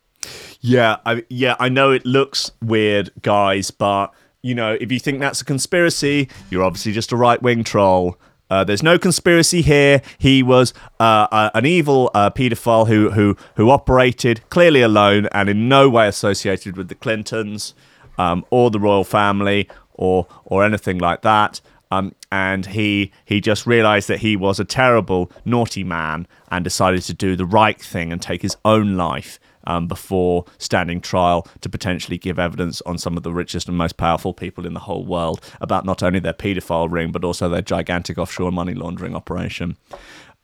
Yeah, 0.61 0.97
I, 1.05 1.23
yeah, 1.29 1.55
I 1.59 1.69
know 1.69 1.91
it 1.91 2.05
looks 2.05 2.51
weird, 2.61 3.11
guys, 3.21 3.71
but 3.71 4.13
you 4.41 4.53
know, 4.55 4.77
if 4.79 4.91
you 4.91 4.99
think 4.99 5.19
that's 5.19 5.41
a 5.41 5.45
conspiracy, 5.45 6.29
you're 6.49 6.63
obviously 6.63 6.91
just 6.91 7.11
a 7.11 7.17
right 7.17 7.41
wing 7.41 7.63
troll. 7.63 8.17
Uh, 8.49 8.63
there's 8.63 8.83
no 8.83 8.99
conspiracy 8.99 9.61
here. 9.61 10.01
He 10.19 10.43
was 10.43 10.73
uh, 10.99 11.27
uh, 11.31 11.49
an 11.53 11.65
evil 11.65 12.11
uh, 12.13 12.29
paedophile 12.29 12.87
who 12.87 13.09
who 13.11 13.35
who 13.55 13.69
operated 13.69 14.47
clearly 14.49 14.81
alone 14.81 15.27
and 15.31 15.49
in 15.49 15.67
no 15.67 15.89
way 15.89 16.07
associated 16.07 16.77
with 16.77 16.89
the 16.89 16.95
Clintons 16.95 17.73
um, 18.17 18.45
or 18.49 18.69
the 18.69 18.79
royal 18.79 19.05
family 19.05 19.67
or 19.93 20.27
or 20.45 20.63
anything 20.63 20.99
like 20.99 21.21
that. 21.21 21.61
Um, 21.89 22.13
and 22.31 22.67
he 22.67 23.11
he 23.25 23.39
just 23.39 23.65
realised 23.65 24.07
that 24.09 24.19
he 24.19 24.35
was 24.35 24.59
a 24.59 24.65
terrible, 24.65 25.31
naughty 25.45 25.83
man 25.83 26.27
and 26.51 26.63
decided 26.63 27.01
to 27.03 27.13
do 27.13 27.35
the 27.35 27.45
right 27.45 27.81
thing 27.81 28.11
and 28.11 28.21
take 28.21 28.41
his 28.41 28.57
own 28.65 28.97
life 28.97 29.39
um, 29.65 29.87
before 29.87 30.45
standing 30.57 31.01
trial 31.01 31.47
to 31.61 31.69
potentially 31.69 32.17
give 32.17 32.39
evidence 32.39 32.81
on 32.81 32.97
some 32.97 33.17
of 33.17 33.23
the 33.23 33.31
richest 33.31 33.67
and 33.67 33.77
most 33.77 33.97
powerful 33.97 34.33
people 34.33 34.65
in 34.65 34.73
the 34.73 34.81
whole 34.81 35.05
world 35.05 35.41
about 35.61 35.85
not 35.85 36.03
only 36.03 36.19
their 36.19 36.33
paedophile 36.33 36.91
ring 36.91 37.11
but 37.11 37.23
also 37.23 37.49
their 37.49 37.61
gigantic 37.61 38.17
offshore 38.17 38.51
money 38.51 38.73
laundering 38.73 39.15
operation. 39.15 39.77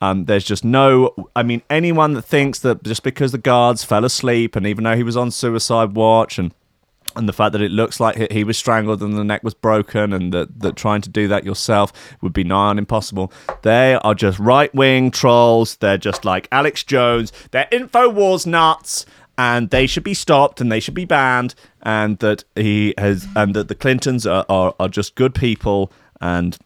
Um, 0.01 0.25
there's 0.25 0.45
just 0.45 0.63
no. 0.63 1.13
I 1.35 1.43
mean, 1.43 1.61
anyone 1.69 2.13
that 2.13 2.21
thinks 2.21 2.59
that 2.59 2.83
just 2.83 3.03
because 3.03 3.33
the 3.33 3.37
guards 3.37 3.83
fell 3.83 4.05
asleep 4.05 4.55
and 4.55 4.65
even 4.65 4.85
though 4.85 4.95
he 4.95 5.03
was 5.03 5.17
on 5.17 5.29
suicide 5.29 5.95
watch 5.95 6.39
and 6.39 6.53
and 7.15 7.27
the 7.27 7.33
fact 7.33 7.53
that 7.53 7.61
it 7.61 7.71
looks 7.71 7.99
like 7.99 8.31
he- 8.31 8.43
was 8.43 8.57
strangled 8.57 9.01
and 9.01 9.17
the 9.17 9.23
neck 9.23 9.43
was 9.43 9.53
broken, 9.53 10.13
and 10.13 10.33
that, 10.33 10.59
that 10.59 10.75
trying 10.75 11.01
to 11.01 11.09
do 11.09 11.27
that 11.27 11.43
yourself 11.43 11.91
would 12.21 12.33
be 12.33 12.43
nigh 12.43 12.69
on 12.69 12.77
impossible. 12.77 13.31
They 13.63 13.95
are 13.95 14.15
just 14.15 14.39
right 14.39 14.73
wing 14.73 15.11
trolls. 15.11 15.75
They're 15.77 15.97
just 15.97 16.23
like 16.25 16.47
Alex 16.51 16.83
Jones. 16.83 17.31
They're 17.51 17.67
InfoWars 17.71 18.45
nuts, 18.45 19.05
and 19.37 19.69
they 19.69 19.87
should 19.87 20.03
be 20.03 20.13
stopped 20.13 20.59
and 20.61 20.71
they 20.71 20.79
should 20.79 20.93
be 20.93 21.05
banned. 21.05 21.55
And 21.81 22.19
that 22.19 22.43
he 22.55 22.93
has, 22.97 23.27
and 23.35 23.55
that 23.55 23.69
the 23.69 23.75
Clintons 23.75 24.27
are, 24.27 24.45
are, 24.49 24.75
are 24.79 24.89
just 24.89 25.15
good 25.15 25.33
people, 25.33 25.91
and 26.21 26.57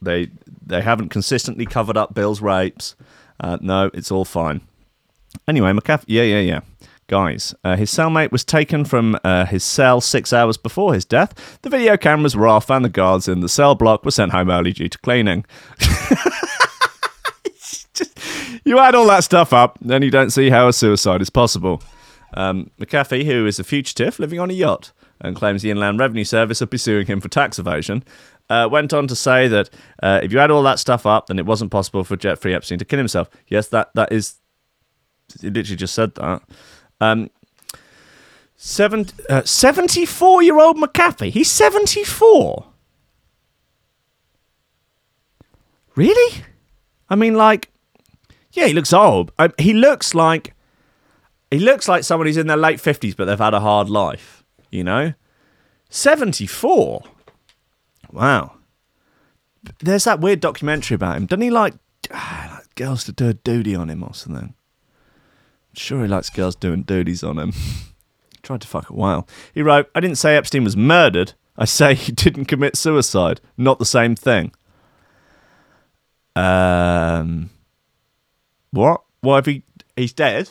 they 0.00 0.30
they 0.64 0.80
haven't 0.80 1.10
consistently 1.10 1.66
covered 1.66 1.96
up 1.96 2.14
Bill's 2.14 2.40
rapes. 2.40 2.96
Uh, 3.38 3.58
no, 3.60 3.90
it's 3.92 4.10
all 4.10 4.24
fine. 4.24 4.60
Anyway, 5.48 5.72
McAfee, 5.72 6.04
yeah, 6.06 6.22
yeah, 6.22 6.40
yeah. 6.40 6.60
Guys, 7.08 7.54
uh, 7.62 7.76
his 7.76 7.90
cellmate 7.90 8.32
was 8.32 8.44
taken 8.44 8.84
from 8.84 9.18
uh, 9.24 9.44
his 9.44 9.62
cell 9.64 10.00
six 10.00 10.32
hours 10.32 10.56
before 10.56 10.94
his 10.94 11.04
death. 11.04 11.58
The 11.62 11.68
video 11.68 11.96
cameras 11.96 12.34
were 12.36 12.46
off, 12.48 12.70
and 12.70 12.84
the 12.84 12.88
guards 12.88 13.28
in 13.28 13.40
the 13.40 13.48
cell 13.48 13.74
block 13.74 14.04
were 14.04 14.10
sent 14.10 14.32
home 14.32 14.50
early 14.50 14.72
due 14.72 14.88
to 14.88 14.98
cleaning. 14.98 15.44
Just- 17.94 18.18
you 18.64 18.78
add 18.78 18.94
all 18.94 19.06
that 19.08 19.24
stuff 19.24 19.52
up, 19.52 19.78
then 19.80 20.02
you 20.02 20.10
don't 20.10 20.30
see 20.30 20.48
how 20.50 20.68
a 20.68 20.72
suicide 20.72 21.20
is 21.20 21.30
possible. 21.30 21.82
Um, 22.34 22.70
McAfee, 22.80 23.24
who 23.24 23.46
is 23.46 23.58
a 23.58 23.64
fugitive 23.64 24.18
living 24.18 24.38
on 24.40 24.50
a 24.50 24.54
yacht 24.54 24.92
and 25.20 25.36
claims 25.36 25.62
the 25.62 25.70
Inland 25.70 25.98
Revenue 25.98 26.24
Service 26.24 26.62
are 26.62 26.66
pursuing 26.66 27.06
him 27.06 27.20
for 27.20 27.28
tax 27.28 27.58
evasion, 27.58 28.02
uh, 28.48 28.68
went 28.70 28.92
on 28.94 29.06
to 29.08 29.16
say 29.16 29.48
that 29.48 29.68
uh, 30.02 30.20
if 30.22 30.32
you 30.32 30.38
add 30.38 30.50
all 30.50 30.62
that 30.62 30.78
stuff 30.78 31.04
up, 31.04 31.26
then 31.26 31.38
it 31.38 31.44
wasn't 31.46 31.70
possible 31.70 32.04
for 32.04 32.16
Jeffrey 32.16 32.54
Epstein 32.54 32.78
to 32.78 32.84
kill 32.84 32.98
himself. 32.98 33.28
Yes, 33.48 33.68
that 33.68 33.90
that 33.94 34.10
is. 34.12 34.36
He 35.40 35.50
literally 35.50 35.76
just 35.76 35.94
said 35.94 36.14
that. 36.16 36.42
Um, 37.02 37.30
uh, 39.28 39.42
74 39.44 40.42
year 40.42 40.58
old 40.58 40.76
McAfee. 40.76 41.30
He's 41.30 41.50
74. 41.50 42.66
Really? 45.96 46.44
I 47.10 47.16
mean, 47.16 47.34
like, 47.34 47.70
yeah, 48.52 48.66
he 48.66 48.72
looks 48.72 48.92
old. 48.92 49.32
I, 49.38 49.50
he 49.58 49.74
looks 49.74 50.14
like 50.14 50.54
he 51.50 51.58
looks 51.58 51.86
like 51.88 52.04
someone 52.04 52.26
who's 52.26 52.38
in 52.38 52.46
their 52.46 52.56
late 52.56 52.80
fifties, 52.80 53.14
but 53.14 53.26
they've 53.26 53.38
had 53.38 53.52
a 53.52 53.60
hard 53.60 53.90
life. 53.90 54.42
You 54.70 54.84
know, 54.84 55.12
seventy-four. 55.90 57.02
Wow. 58.10 58.54
There's 59.80 60.04
that 60.04 60.20
weird 60.20 60.40
documentary 60.40 60.94
about 60.94 61.16
him. 61.16 61.26
Doesn't 61.26 61.42
he 61.42 61.50
like, 61.50 61.74
ah, 62.10 62.52
like 62.58 62.74
girls 62.74 63.04
to 63.04 63.12
do 63.12 63.28
a 63.28 63.34
duty 63.34 63.74
on 63.74 63.90
him 63.90 64.02
or 64.02 64.14
something? 64.14 64.54
Sure 65.74 66.02
he 66.02 66.08
likes 66.08 66.30
girls 66.30 66.54
doing 66.54 66.84
doodies 66.84 67.26
on 67.26 67.38
him. 67.38 67.52
Tried 68.42 68.60
to 68.62 68.68
fuck 68.68 68.90
a 68.90 68.94
while. 68.94 69.26
He 69.54 69.62
wrote, 69.62 69.88
"I 69.94 70.00
didn't 70.00 70.18
say 70.18 70.36
Epstein 70.36 70.64
was 70.64 70.76
murdered. 70.76 71.32
I 71.56 71.64
say 71.64 71.94
he 71.94 72.12
didn't 72.24 72.46
commit 72.46 72.76
suicide. 72.76 73.40
Not 73.56 73.78
the 73.78 73.86
same 73.86 74.14
thing." 74.14 74.52
Um. 76.34 77.50
What? 78.70 79.02
What 79.20 79.38
if 79.38 79.46
he 79.46 79.62
he's 79.96 80.12
dead? 80.12 80.50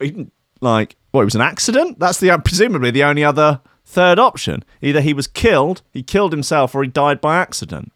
He 0.00 0.10
didn't 0.10 0.32
like 0.60 0.96
what? 1.10 1.22
It 1.22 1.26
was 1.26 1.34
an 1.34 1.40
accident. 1.40 1.98
That's 1.98 2.18
the 2.18 2.36
presumably 2.44 2.90
the 2.90 3.04
only 3.04 3.24
other 3.24 3.60
third 3.84 4.18
option. 4.18 4.64
Either 4.82 5.00
he 5.00 5.14
was 5.14 5.26
killed, 5.26 5.82
he 5.92 6.02
killed 6.02 6.32
himself, 6.32 6.74
or 6.74 6.82
he 6.82 6.88
died 6.88 7.20
by 7.20 7.36
accident. 7.36 7.92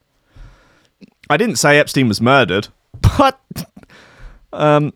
I 1.29 1.37
didn't 1.37 1.57
say 1.57 1.79
Epstein 1.79 2.09
was 2.09 2.21
murdered, 2.21 2.69
but 3.19 3.41
um, 4.53 4.93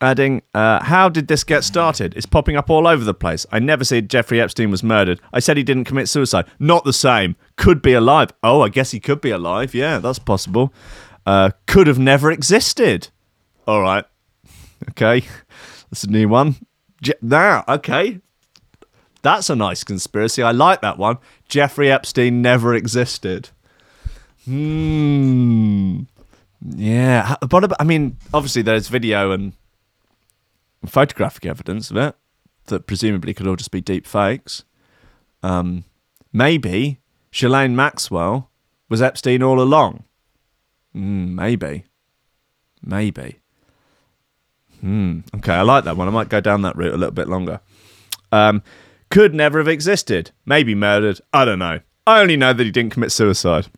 adding, 0.00 0.42
uh, 0.54 0.82
how 0.82 1.08
did 1.08 1.28
this 1.28 1.44
get 1.44 1.64
started? 1.64 2.14
It's 2.16 2.26
popping 2.26 2.56
up 2.56 2.70
all 2.70 2.86
over 2.86 3.04
the 3.04 3.14
place. 3.14 3.46
I 3.50 3.58
never 3.58 3.84
said 3.84 4.10
Jeffrey 4.10 4.40
Epstein 4.40 4.70
was 4.70 4.82
murdered. 4.82 5.20
I 5.32 5.40
said 5.40 5.56
he 5.56 5.62
didn't 5.62 5.84
commit 5.84 6.08
suicide. 6.08 6.46
Not 6.58 6.84
the 6.84 6.92
same. 6.92 7.36
Could 7.56 7.82
be 7.82 7.92
alive. 7.92 8.30
Oh, 8.42 8.60
I 8.60 8.68
guess 8.68 8.90
he 8.90 9.00
could 9.00 9.20
be 9.20 9.30
alive. 9.30 9.74
Yeah, 9.74 9.98
that's 9.98 10.18
possible. 10.18 10.72
Uh, 11.24 11.50
could 11.66 11.86
have 11.86 11.98
never 11.98 12.30
existed. 12.30 13.08
All 13.66 13.80
right. 13.80 14.04
Okay. 14.90 15.22
That's 15.90 16.04
a 16.04 16.10
new 16.10 16.28
one. 16.28 16.56
Je- 17.02 17.14
now, 17.22 17.64
okay. 17.66 18.20
That's 19.22 19.48
a 19.48 19.56
nice 19.56 19.82
conspiracy. 19.82 20.42
I 20.42 20.50
like 20.50 20.82
that 20.82 20.98
one. 20.98 21.16
Jeffrey 21.48 21.90
Epstein 21.90 22.42
never 22.42 22.74
existed. 22.74 23.48
Hmm. 24.44 26.00
Yeah. 26.60 27.36
But 27.48 27.80
I 27.80 27.84
mean, 27.84 28.18
obviously, 28.34 28.62
there's 28.62 28.88
video 28.88 29.32
and 29.32 29.54
photographic 30.86 31.46
evidence 31.46 31.90
of 31.90 31.96
it 31.96 32.14
that 32.66 32.86
presumably 32.86 33.34
could 33.34 33.46
all 33.46 33.56
just 33.56 33.70
be 33.70 33.80
deep 33.80 34.06
fakes. 34.06 34.64
Um, 35.42 35.84
maybe 36.32 37.00
Ghislaine 37.30 37.76
Maxwell 37.76 38.50
was 38.88 39.02
Epstein 39.02 39.42
all 39.42 39.60
along. 39.60 40.04
Mm, 40.94 41.34
maybe. 41.34 41.84
Maybe. 42.82 43.40
Hmm. 44.80 45.20
Okay, 45.36 45.54
I 45.54 45.62
like 45.62 45.84
that 45.84 45.96
one. 45.96 46.08
I 46.08 46.10
might 46.10 46.28
go 46.28 46.40
down 46.40 46.62
that 46.62 46.76
route 46.76 46.94
a 46.94 46.96
little 46.96 47.14
bit 47.14 47.28
longer. 47.28 47.60
Um, 48.32 48.62
could 49.10 49.34
never 49.34 49.58
have 49.58 49.68
existed. 49.68 50.30
Maybe 50.44 50.74
murdered. 50.74 51.20
I 51.32 51.44
don't 51.44 51.58
know. 51.58 51.80
I 52.06 52.20
only 52.20 52.36
know 52.36 52.52
that 52.52 52.64
he 52.64 52.70
didn't 52.70 52.92
commit 52.92 53.12
suicide. 53.12 53.68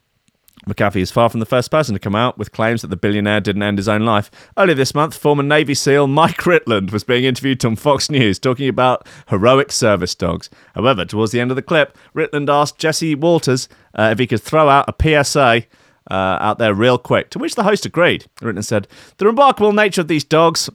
McAfee 0.68 1.00
is 1.00 1.10
far 1.10 1.28
from 1.28 1.40
the 1.40 1.46
first 1.46 1.70
person 1.70 1.94
to 1.94 1.98
come 1.98 2.14
out 2.14 2.38
with 2.38 2.52
claims 2.52 2.82
that 2.82 2.88
the 2.88 2.96
billionaire 2.96 3.40
didn't 3.40 3.62
end 3.62 3.78
his 3.78 3.88
own 3.88 4.04
life. 4.04 4.30
Earlier 4.56 4.74
this 4.74 4.94
month, 4.94 5.16
former 5.16 5.42
Navy 5.42 5.74
SEAL 5.74 6.06
Mike 6.06 6.36
Ritland 6.38 6.92
was 6.92 7.04
being 7.04 7.24
interviewed 7.24 7.64
on 7.64 7.76
Fox 7.76 8.10
News 8.10 8.38
talking 8.38 8.68
about 8.68 9.06
heroic 9.28 9.72
service 9.72 10.14
dogs. 10.14 10.50
However, 10.74 11.04
towards 11.04 11.32
the 11.32 11.40
end 11.40 11.50
of 11.50 11.56
the 11.56 11.62
clip, 11.62 11.96
Ritland 12.14 12.48
asked 12.48 12.78
Jesse 12.78 13.14
Watters 13.14 13.68
uh, 13.94 14.10
if 14.12 14.18
he 14.18 14.26
could 14.26 14.42
throw 14.42 14.68
out 14.68 14.88
a 14.88 15.24
PSA 15.24 15.64
uh, 16.10 16.14
out 16.14 16.58
there 16.58 16.74
real 16.74 16.98
quick, 16.98 17.30
to 17.30 17.38
which 17.38 17.54
the 17.54 17.64
host 17.64 17.86
agreed. 17.86 18.26
Ritland 18.40 18.64
said, 18.64 18.88
The 19.16 19.26
remarkable 19.26 19.72
nature 19.72 20.00
of 20.00 20.08
these 20.08 20.24
dogs 20.24 20.70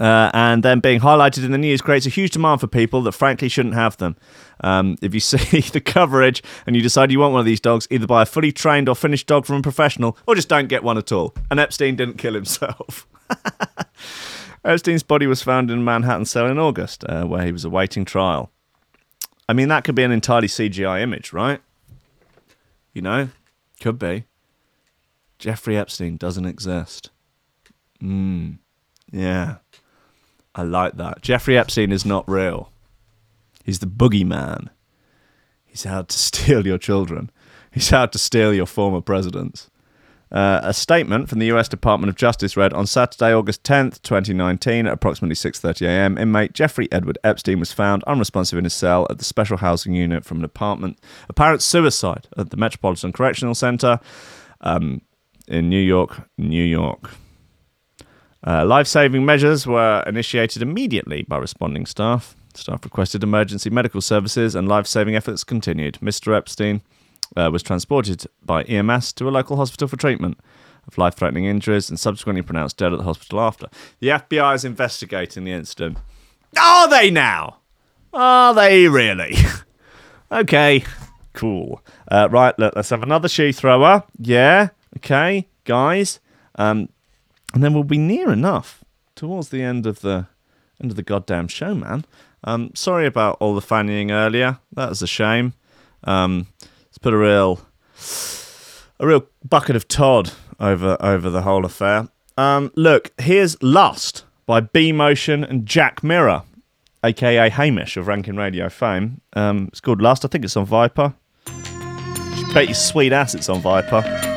uh, 0.00 0.30
and 0.34 0.62
then 0.62 0.80
being 0.80 1.00
highlighted 1.00 1.44
in 1.44 1.52
the 1.52 1.58
news 1.58 1.80
creates 1.80 2.06
a 2.06 2.10
huge 2.10 2.32
demand 2.32 2.60
for 2.60 2.66
people 2.66 3.02
that 3.02 3.12
frankly 3.12 3.48
shouldn't 3.48 3.74
have 3.74 3.96
them. 3.96 4.16
Um, 4.60 4.96
if 5.02 5.14
you 5.14 5.20
see 5.20 5.60
the 5.60 5.80
coverage 5.80 6.42
and 6.66 6.76
you 6.76 6.82
decide 6.82 7.10
you 7.10 7.20
want 7.20 7.32
one 7.32 7.40
of 7.40 7.46
these 7.46 7.60
dogs, 7.60 7.86
either 7.90 8.06
buy 8.06 8.22
a 8.22 8.26
fully 8.26 8.52
trained 8.52 8.88
or 8.88 8.94
finished 8.94 9.26
dog 9.26 9.46
from 9.46 9.56
a 9.56 9.62
professional, 9.62 10.16
or 10.26 10.34
just 10.34 10.48
don't 10.48 10.68
get 10.68 10.82
one 10.82 10.98
at 10.98 11.12
all. 11.12 11.34
And 11.50 11.60
Epstein 11.60 11.96
didn't 11.96 12.18
kill 12.18 12.34
himself. 12.34 13.06
Epstein's 14.64 15.02
body 15.02 15.26
was 15.26 15.42
found 15.42 15.70
in 15.70 15.78
a 15.78 15.82
Manhattan 15.82 16.24
cell 16.24 16.46
in 16.46 16.58
August, 16.58 17.04
uh, 17.04 17.24
where 17.24 17.44
he 17.44 17.52
was 17.52 17.64
awaiting 17.64 18.04
trial. 18.04 18.50
I 19.48 19.52
mean, 19.52 19.68
that 19.68 19.84
could 19.84 19.94
be 19.94 20.02
an 20.02 20.12
entirely 20.12 20.48
CGI 20.48 21.00
image, 21.00 21.32
right? 21.32 21.60
You 22.92 23.02
know, 23.02 23.28
could 23.80 23.98
be. 23.98 24.24
Jeffrey 25.38 25.76
Epstein 25.76 26.16
doesn't 26.16 26.46
exist. 26.46 27.10
Hmm. 28.00 28.54
Yeah. 29.10 29.56
I 30.58 30.62
like 30.62 30.96
that. 30.96 31.22
Jeffrey 31.22 31.56
Epstein 31.56 31.92
is 31.92 32.04
not 32.04 32.28
real. 32.28 32.72
He's 33.64 33.78
the 33.78 33.86
boogeyman. 33.86 34.70
He's 35.64 35.86
out 35.86 36.08
to 36.08 36.18
steal 36.18 36.66
your 36.66 36.78
children. 36.78 37.30
He's 37.70 37.92
out 37.92 38.10
to 38.12 38.18
steal 38.18 38.52
your 38.52 38.66
former 38.66 39.00
presidents. 39.00 39.70
Uh, 40.32 40.58
a 40.64 40.74
statement 40.74 41.28
from 41.28 41.38
the 41.38 41.46
U.S. 41.46 41.68
Department 41.68 42.08
of 42.10 42.16
Justice 42.16 42.56
read 42.56 42.72
on 42.72 42.88
Saturday, 42.88 43.32
August 43.32 43.62
10th, 43.62 44.02
2019, 44.02 44.88
at 44.88 44.92
approximately 44.92 45.36
6:30 45.36 45.86
a.m. 45.86 46.18
Inmate 46.18 46.54
Jeffrey 46.54 46.88
Edward 46.90 47.18
Epstein 47.22 47.60
was 47.60 47.70
found 47.70 48.02
unresponsive 48.04 48.58
in 48.58 48.64
his 48.64 48.74
cell 48.74 49.06
at 49.08 49.18
the 49.18 49.24
Special 49.24 49.58
Housing 49.58 49.94
Unit 49.94 50.24
from 50.24 50.38
an 50.38 50.44
apartment. 50.44 50.98
Apparent 51.28 51.62
suicide 51.62 52.26
at 52.36 52.50
the 52.50 52.56
Metropolitan 52.56 53.12
Correctional 53.12 53.54
Center 53.54 54.00
um, 54.60 55.02
in 55.46 55.70
New 55.70 55.80
York, 55.80 56.28
New 56.36 56.64
York. 56.64 57.10
Uh, 58.46 58.64
Life 58.64 58.86
saving 58.86 59.24
measures 59.24 59.66
were 59.66 60.02
initiated 60.06 60.62
immediately 60.62 61.22
by 61.22 61.36
responding 61.38 61.86
staff. 61.86 62.36
Staff 62.54 62.84
requested 62.84 63.22
emergency 63.22 63.70
medical 63.70 64.00
services 64.00 64.54
and 64.54 64.68
life 64.68 64.86
saving 64.86 65.14
efforts 65.14 65.44
continued. 65.44 65.98
Mr. 66.00 66.36
Epstein 66.36 66.82
uh, 67.36 67.50
was 67.52 67.62
transported 67.62 68.26
by 68.44 68.62
EMS 68.64 69.12
to 69.14 69.28
a 69.28 69.30
local 69.30 69.56
hospital 69.56 69.86
for 69.88 69.96
treatment 69.96 70.38
of 70.86 70.98
life 70.98 71.14
threatening 71.14 71.44
injuries 71.44 71.88
and 71.88 72.00
subsequently 72.00 72.42
pronounced 72.42 72.76
dead 72.78 72.92
at 72.92 72.98
the 72.98 73.04
hospital 73.04 73.40
after. 73.40 73.68
The 74.00 74.08
FBI 74.08 74.54
is 74.54 74.64
investigating 74.64 75.44
the 75.44 75.52
incident. 75.52 75.98
Are 76.58 76.88
they 76.88 77.10
now? 77.10 77.58
Are 78.12 78.54
they 78.54 78.88
really? 78.88 79.34
okay, 80.32 80.84
cool. 81.34 81.82
Uh, 82.10 82.28
right, 82.30 82.58
look, 82.58 82.74
let's 82.74 82.90
have 82.90 83.02
another 83.02 83.28
shoe 83.28 83.52
thrower. 83.52 84.02
Yeah, 84.18 84.70
okay, 84.96 85.46
guys. 85.64 86.20
Um, 86.54 86.88
and 87.54 87.62
then 87.62 87.74
we'll 87.74 87.84
be 87.84 87.98
near 87.98 88.30
enough 88.32 88.84
towards 89.14 89.48
the 89.48 89.62
end 89.62 89.86
of 89.86 90.00
the 90.00 90.26
end 90.80 90.90
of 90.90 90.96
the 90.96 91.02
goddamn 91.02 91.48
show, 91.48 91.74
man. 91.74 92.04
Um, 92.44 92.70
sorry 92.74 93.06
about 93.06 93.36
all 93.40 93.54
the 93.54 93.60
fannying 93.60 94.10
earlier. 94.10 94.58
That 94.72 94.88
was 94.90 95.02
a 95.02 95.06
shame. 95.06 95.54
Um, 96.04 96.46
it's 96.88 96.98
put 96.98 97.12
a 97.12 97.18
real 97.18 97.60
a 99.00 99.06
real 99.06 99.26
bucket 99.46 99.76
of 99.76 99.88
Todd 99.88 100.32
over 100.60 100.96
over 101.00 101.30
the 101.30 101.42
whole 101.42 101.64
affair. 101.64 102.08
Um, 102.36 102.70
look, 102.76 103.12
here's 103.20 103.60
Lust 103.62 104.24
by 104.46 104.60
B 104.60 104.92
Motion 104.92 105.42
and 105.42 105.66
Jack 105.66 106.04
Mirror. 106.04 106.42
aka 107.02 107.48
Hamish 107.50 107.96
of 107.96 108.06
Rankin 108.06 108.36
Radio 108.36 108.68
fame. 108.68 109.20
Um, 109.32 109.66
it's 109.68 109.80
called 109.80 110.00
Lust. 110.00 110.24
I 110.24 110.28
think 110.28 110.44
it's 110.44 110.56
on 110.56 110.64
Viper. 110.64 111.14
Bet 112.54 112.66
your 112.66 112.74
sweet 112.74 113.12
ass 113.12 113.34
it's 113.34 113.48
on 113.48 113.60
Viper. 113.60 114.27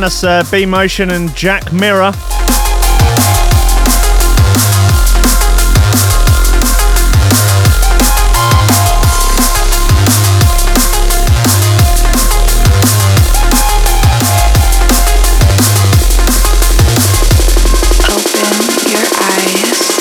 Yeah, 0.00 0.06
uh, 0.22 0.44
B 0.48 0.64
Motion 0.64 1.10
and 1.10 1.34
Jack 1.34 1.72
Mirror. 1.72 2.08
Open 2.08 2.14
your 18.86 19.06
eyes 19.18 19.98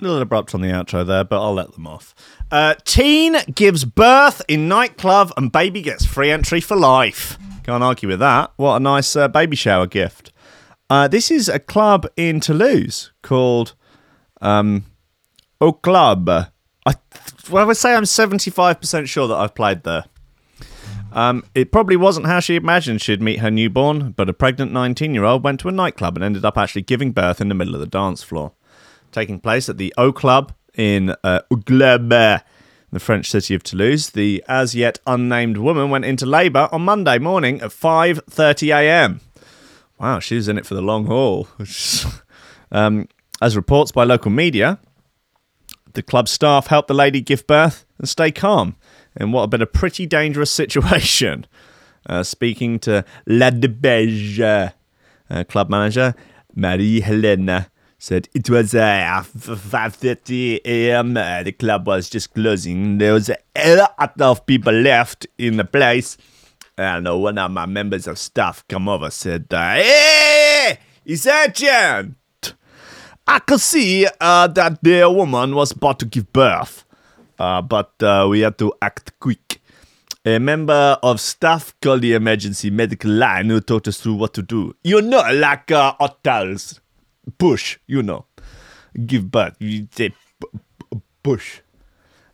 A 0.00 0.02
little 0.02 0.22
abrupt 0.22 0.54
on 0.54 0.62
the 0.62 0.68
outro 0.68 1.06
there, 1.06 1.24
but 1.24 1.42
I'll 1.42 1.52
let 1.52 1.72
them 1.72 1.86
off. 1.86 2.14
Uh, 2.50 2.74
teen 2.86 3.36
gives 3.54 3.84
birth 3.84 4.40
in 4.48 4.66
nightclub 4.66 5.30
and 5.36 5.52
baby 5.52 5.82
gets 5.82 6.06
free 6.06 6.30
entry 6.30 6.62
for 6.62 6.74
life. 6.74 7.38
Can't 7.62 7.82
argue 7.82 8.08
with 8.08 8.18
that. 8.18 8.52
What 8.56 8.76
a 8.76 8.80
nice 8.80 9.14
uh, 9.14 9.28
baby 9.28 9.56
shower 9.56 9.86
gift. 9.86 10.32
Uh, 10.90 11.08
this 11.08 11.30
is 11.30 11.48
a 11.48 11.58
club 11.58 12.06
in 12.16 12.40
Toulouse 12.40 13.12
called 13.22 13.74
um, 14.40 14.84
Au 15.60 15.72
Club. 15.72 16.28
I, 16.28 16.94
well, 17.50 17.62
I 17.62 17.64
would 17.64 17.76
say 17.76 17.94
I'm 17.94 18.02
75% 18.02 19.06
sure 19.06 19.28
that 19.28 19.36
I've 19.36 19.54
played 19.54 19.84
there. 19.84 20.04
Um, 21.12 21.44
it 21.54 21.70
probably 21.70 21.96
wasn't 21.96 22.26
how 22.26 22.40
she 22.40 22.56
imagined 22.56 23.00
she'd 23.00 23.22
meet 23.22 23.40
her 23.40 23.50
newborn, 23.50 24.12
but 24.12 24.28
a 24.28 24.32
pregnant 24.32 24.72
19 24.72 25.14
year 25.14 25.24
old 25.24 25.44
went 25.44 25.60
to 25.60 25.68
a 25.68 25.72
nightclub 25.72 26.16
and 26.16 26.24
ended 26.24 26.44
up 26.44 26.58
actually 26.58 26.82
giving 26.82 27.12
birth 27.12 27.40
in 27.40 27.48
the 27.48 27.54
middle 27.54 27.74
of 27.74 27.80
the 27.80 27.86
dance 27.86 28.22
floor. 28.22 28.52
Taking 29.12 29.38
place 29.38 29.68
at 29.68 29.78
the 29.78 29.94
O 29.96 30.12
Club 30.12 30.52
in 30.74 31.14
uh, 31.22 31.42
the 32.92 33.00
French 33.00 33.30
city 33.30 33.54
of 33.54 33.62
Toulouse, 33.62 34.10
the 34.10 34.44
as 34.46 34.74
yet 34.74 35.00
unnamed 35.06 35.56
woman 35.56 35.90
went 35.90 36.04
into 36.04 36.26
labour 36.26 36.68
on 36.70 36.82
Monday 36.82 37.18
morning 37.18 37.60
at 37.60 37.70
5:30 37.70 38.68
a.m. 38.68 39.20
Wow, 39.98 40.18
she 40.18 40.36
was 40.36 40.48
in 40.48 40.58
it 40.58 40.66
for 40.66 40.74
the 40.74 40.82
long 40.82 41.06
haul. 41.06 41.48
um, 42.72 43.08
as 43.40 43.56
reports 43.56 43.92
by 43.92 44.04
local 44.04 44.30
media, 44.30 44.78
the 45.94 46.02
club 46.02 46.28
staff 46.28 46.66
helped 46.66 46.88
the 46.88 46.94
lady 46.94 47.20
give 47.20 47.46
birth 47.46 47.84
and 47.98 48.08
stay 48.08 48.30
calm. 48.30 48.76
in 49.16 49.32
what 49.32 49.42
had 49.42 49.50
been 49.50 49.62
a 49.62 49.66
pretty 49.66 50.06
dangerous 50.06 50.50
situation. 50.50 51.46
Uh, 52.06 52.22
speaking 52.22 52.78
to 52.80 53.04
La 53.26 53.50
Dépêche, 53.50 54.72
uh, 55.30 55.44
club 55.44 55.70
manager 55.70 56.14
Marie 56.54 57.00
Helena 57.00 57.70
said 58.02 58.28
it 58.34 58.50
was 58.50 58.74
uh, 58.74 59.22
5:30 59.22 60.60
a.m. 60.64 61.16
Uh, 61.16 61.44
the 61.44 61.52
club 61.52 61.86
was 61.86 62.10
just 62.10 62.34
closing. 62.34 62.98
There 62.98 63.12
was 63.12 63.30
a 63.30 63.76
lot 63.76 64.20
of 64.20 64.44
people 64.44 64.72
left 64.72 65.28
in 65.38 65.56
the 65.56 65.64
place, 65.64 66.18
and 66.76 67.06
uh, 67.06 67.16
one 67.16 67.38
of 67.38 67.52
my 67.52 67.64
members 67.64 68.08
of 68.08 68.18
staff 68.18 68.64
come 68.68 68.88
over 68.88 69.08
said, 69.08 69.46
uh, 69.52 69.74
"Hey, 69.74 70.78
sergeant, 71.14 72.16
I 73.24 73.38
could 73.38 73.60
see 73.60 74.08
uh, 74.20 74.48
that 74.48 74.82
the 74.82 75.08
woman 75.08 75.54
was 75.54 75.70
about 75.70 76.00
to 76.00 76.06
give 76.06 76.32
birth, 76.32 76.84
uh, 77.38 77.62
but 77.62 77.92
uh, 78.02 78.26
we 78.28 78.40
had 78.40 78.58
to 78.58 78.72
act 78.82 79.12
quick." 79.20 79.60
A 80.24 80.38
member 80.40 80.98
of 81.04 81.20
staff 81.20 81.72
called 81.80 82.02
the 82.02 82.14
emergency 82.14 82.70
medical 82.70 83.10
line 83.12 83.48
who 83.48 83.60
talked 83.60 83.86
us 83.86 84.00
through 84.00 84.14
what 84.14 84.34
to 84.34 84.42
do. 84.42 84.74
You 84.82 85.02
know, 85.02 85.22
like 85.32 85.70
hotels. 85.70 86.81
Push, 87.38 87.78
you 87.86 88.02
know. 88.02 88.26
Give 89.06 89.30
birth. 89.30 89.56
You 89.58 89.88
say 89.92 90.10
push. 91.22 91.60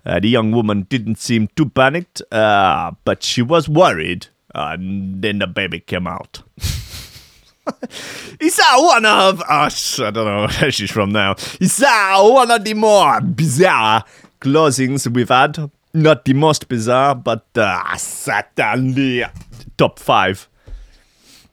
Uh, 0.05 0.19
the 0.21 0.29
young 0.29 0.53
woman 0.53 0.87
didn't 0.89 1.19
seem 1.19 1.49
too 1.49 1.69
panicked, 1.69 2.23
uh, 2.33 2.93
but 3.05 3.23
she 3.23 3.43
was 3.43 3.69
worried. 3.69 4.29
And 4.55 5.21
then 5.23 5.39
the 5.41 5.47
baby 5.47 5.81
came 5.81 6.07
out. 6.07 6.43
Is 8.41 8.57
that 8.57 8.77
one 8.79 9.05
of 9.05 9.43
us? 9.43 10.01
I 10.01 10.11
don't 10.11 10.25
know 10.25 10.49
where 10.61 10.71
she's 10.71 10.91
from 10.91 11.11
now. 11.11 11.35
Is 11.61 11.77
that 11.77 12.19
one 12.21 12.51
of 12.51 12.65
the 12.65 12.75
more 12.75 13.21
bizarre 13.21 14.05
closings 14.41 15.07
we've 15.13 15.29
had? 15.29 15.71
Not 15.93 16.25
the 16.25 16.33
most 16.33 16.69
bizarre, 16.69 17.15
but 17.15 17.47
uh, 17.57 17.97
certainly 17.97 19.25
top 19.77 19.99
five. 19.99 20.49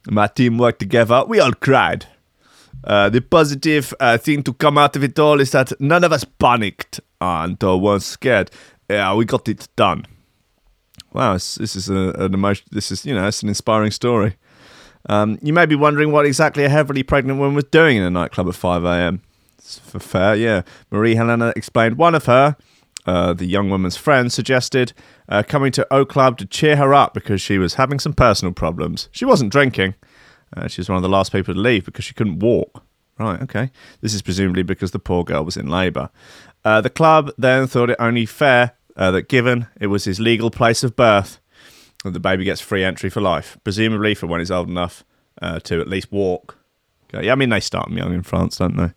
My 0.07 0.27
team 0.27 0.57
worked 0.57 0.79
together. 0.79 1.25
We 1.27 1.39
all 1.39 1.53
cried. 1.53 2.05
Uh, 2.85 3.09
the 3.09 3.19
positive 3.21 3.93
uh, 3.99 4.17
thing 4.17 4.43
to 4.43 4.53
come 4.53 4.77
out 4.77 4.95
of 4.95 5.03
it 5.03 5.17
all 5.17 5.41
is 5.41 5.51
that 5.51 5.73
none 5.81 6.03
of 6.03 6.11
us 6.11 6.23
panicked 6.23 6.99
and 7.19 7.61
uh, 7.63 7.77
weren't 7.77 8.03
scared. 8.03 8.51
Yeah, 8.89 9.15
we 9.15 9.25
got 9.25 9.47
it 9.47 9.67
done. 9.75 10.05
Wow, 11.11 11.33
this, 11.33 11.57
is 11.57 11.89
a, 11.89 12.11
an 12.11 12.33
emotion. 12.33 12.67
This 12.71 12.91
is 12.91 13.05
you 13.05 13.15
know, 13.15 13.27
it's 13.27 13.41
an 13.41 13.49
inspiring 13.49 13.91
story. 13.91 14.35
Um, 15.07 15.39
you 15.41 15.53
may 15.53 15.65
be 15.65 15.75
wondering 15.75 16.11
what 16.11 16.25
exactly 16.25 16.63
a 16.63 16.69
heavily 16.69 17.03
pregnant 17.03 17.39
woman 17.39 17.55
was 17.55 17.65
doing 17.65 17.97
in 17.97 18.03
a 18.03 18.09
nightclub 18.09 18.47
at 18.47 18.55
5 18.55 18.83
a.m. 18.83 19.21
For 19.61 19.99
fair, 19.99 20.35
yeah. 20.35 20.61
Marie 20.91 21.15
Helena 21.15 21.53
explained 21.55 21.97
one 21.97 22.15
of 22.15 22.25
her, 22.25 22.55
uh, 23.05 23.33
the 23.33 23.45
young 23.45 23.69
woman's 23.69 23.97
friend, 23.97 24.31
suggested 24.31 24.93
uh, 25.29 25.43
coming 25.47 25.71
to 25.71 25.87
O 25.91 26.05
Club 26.05 26.37
to 26.37 26.45
cheer 26.45 26.75
her 26.75 26.93
up 26.93 27.13
because 27.13 27.41
she 27.41 27.57
was 27.57 27.75
having 27.75 27.99
some 27.99 28.13
personal 28.13 28.53
problems. 28.53 29.09
She 29.11 29.25
wasn't 29.25 29.51
drinking. 29.51 29.95
Uh, 30.55 30.67
she 30.67 30.81
was 30.81 30.89
one 30.89 30.97
of 30.97 31.03
the 31.03 31.09
last 31.09 31.31
people 31.31 31.53
to 31.53 31.59
leave 31.59 31.85
because 31.85 32.05
she 32.05 32.13
couldn't 32.13 32.39
walk. 32.39 32.83
Right, 33.17 33.41
okay. 33.43 33.71
This 34.01 34.13
is 34.13 34.21
presumably 34.21 34.63
because 34.63 34.91
the 34.91 34.99
poor 34.99 35.23
girl 35.23 35.45
was 35.45 35.55
in 35.55 35.67
labour. 35.67 36.09
Uh, 36.63 36.81
the 36.81 36.89
club 36.89 37.31
then 37.37 37.67
thought 37.67 37.89
it 37.89 37.97
only 37.99 38.25
fair 38.25 38.73
uh, 38.97 39.11
that 39.11 39.29
given 39.29 39.67
it 39.79 39.87
was 39.87 40.03
his 40.05 40.19
legal 40.19 40.51
place 40.51 40.83
of 40.83 40.95
birth, 40.95 41.39
that 42.03 42.11
the 42.11 42.19
baby 42.19 42.43
gets 42.43 42.61
free 42.61 42.83
entry 42.83 43.09
for 43.09 43.21
life, 43.21 43.57
presumably 43.63 44.15
for 44.15 44.27
when 44.27 44.41
he's 44.41 44.51
old 44.51 44.69
enough 44.69 45.03
uh, 45.41 45.59
to 45.61 45.79
at 45.79 45.87
least 45.87 46.11
walk. 46.11 46.57
Okay, 47.13 47.27
Yeah, 47.27 47.33
I 47.33 47.35
mean, 47.35 47.49
they 47.49 47.59
start 47.59 47.89
young 47.91 48.13
in 48.13 48.23
France, 48.23 48.57
don't 48.57 48.77
they? 48.77 48.91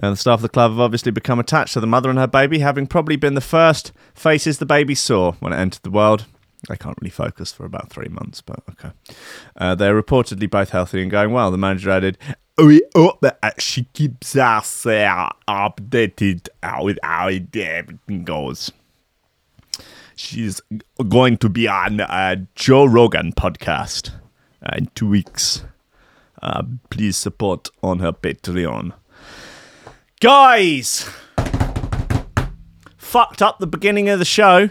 Uh, 0.00 0.10
the 0.10 0.16
staff 0.16 0.38
of 0.38 0.42
the 0.42 0.48
club 0.48 0.72
have 0.72 0.80
obviously 0.80 1.10
become 1.10 1.40
attached 1.40 1.72
to 1.72 1.80
the 1.80 1.86
mother 1.86 2.10
and 2.10 2.18
her 2.18 2.26
baby, 2.26 2.60
having 2.60 2.86
probably 2.86 3.16
been 3.16 3.34
the 3.34 3.40
first 3.40 3.92
faces 4.14 4.58
the 4.58 4.66
baby 4.66 4.94
saw 4.94 5.32
when 5.40 5.52
it 5.52 5.56
entered 5.56 5.82
the 5.82 5.90
world. 5.90 6.26
They 6.66 6.76
can't 6.76 6.98
really 7.00 7.10
focus 7.10 7.52
for 7.52 7.64
about 7.64 7.90
three 7.90 8.08
months, 8.08 8.40
but 8.40 8.60
okay. 8.70 8.90
Uh, 9.56 9.74
they're 9.74 10.00
reportedly 10.00 10.50
both 10.50 10.70
healthy 10.70 11.00
and 11.02 11.10
going 11.10 11.30
well. 11.30 11.50
The 11.50 11.58
manager 11.58 11.90
added, 11.90 12.18
We 12.56 12.82
hope 12.96 13.20
that 13.20 13.62
she 13.62 13.84
keeps 13.92 14.34
us 14.34 14.84
uh, 14.84 15.28
updated 15.46 16.48
uh, 16.62 16.80
with 16.82 16.98
how 17.02 17.28
everything 17.28 18.24
goes. 18.24 18.72
She's 20.16 20.60
going 21.08 21.36
to 21.38 21.48
be 21.48 21.68
on 21.68 22.00
uh, 22.00 22.36
Joe 22.56 22.84
Rogan 22.86 23.32
podcast 23.32 24.10
uh, 24.60 24.74
in 24.76 24.86
two 24.96 25.08
weeks. 25.08 25.62
Please 26.90 27.16
support 27.16 27.68
on 27.84 28.00
her 28.00 28.12
Patreon. 28.12 28.94
Guys! 30.20 31.08
Fucked 32.96 33.42
up 33.42 33.60
the 33.60 33.66
beginning 33.68 34.08
of 34.08 34.18
the 34.18 34.24
show 34.24 34.70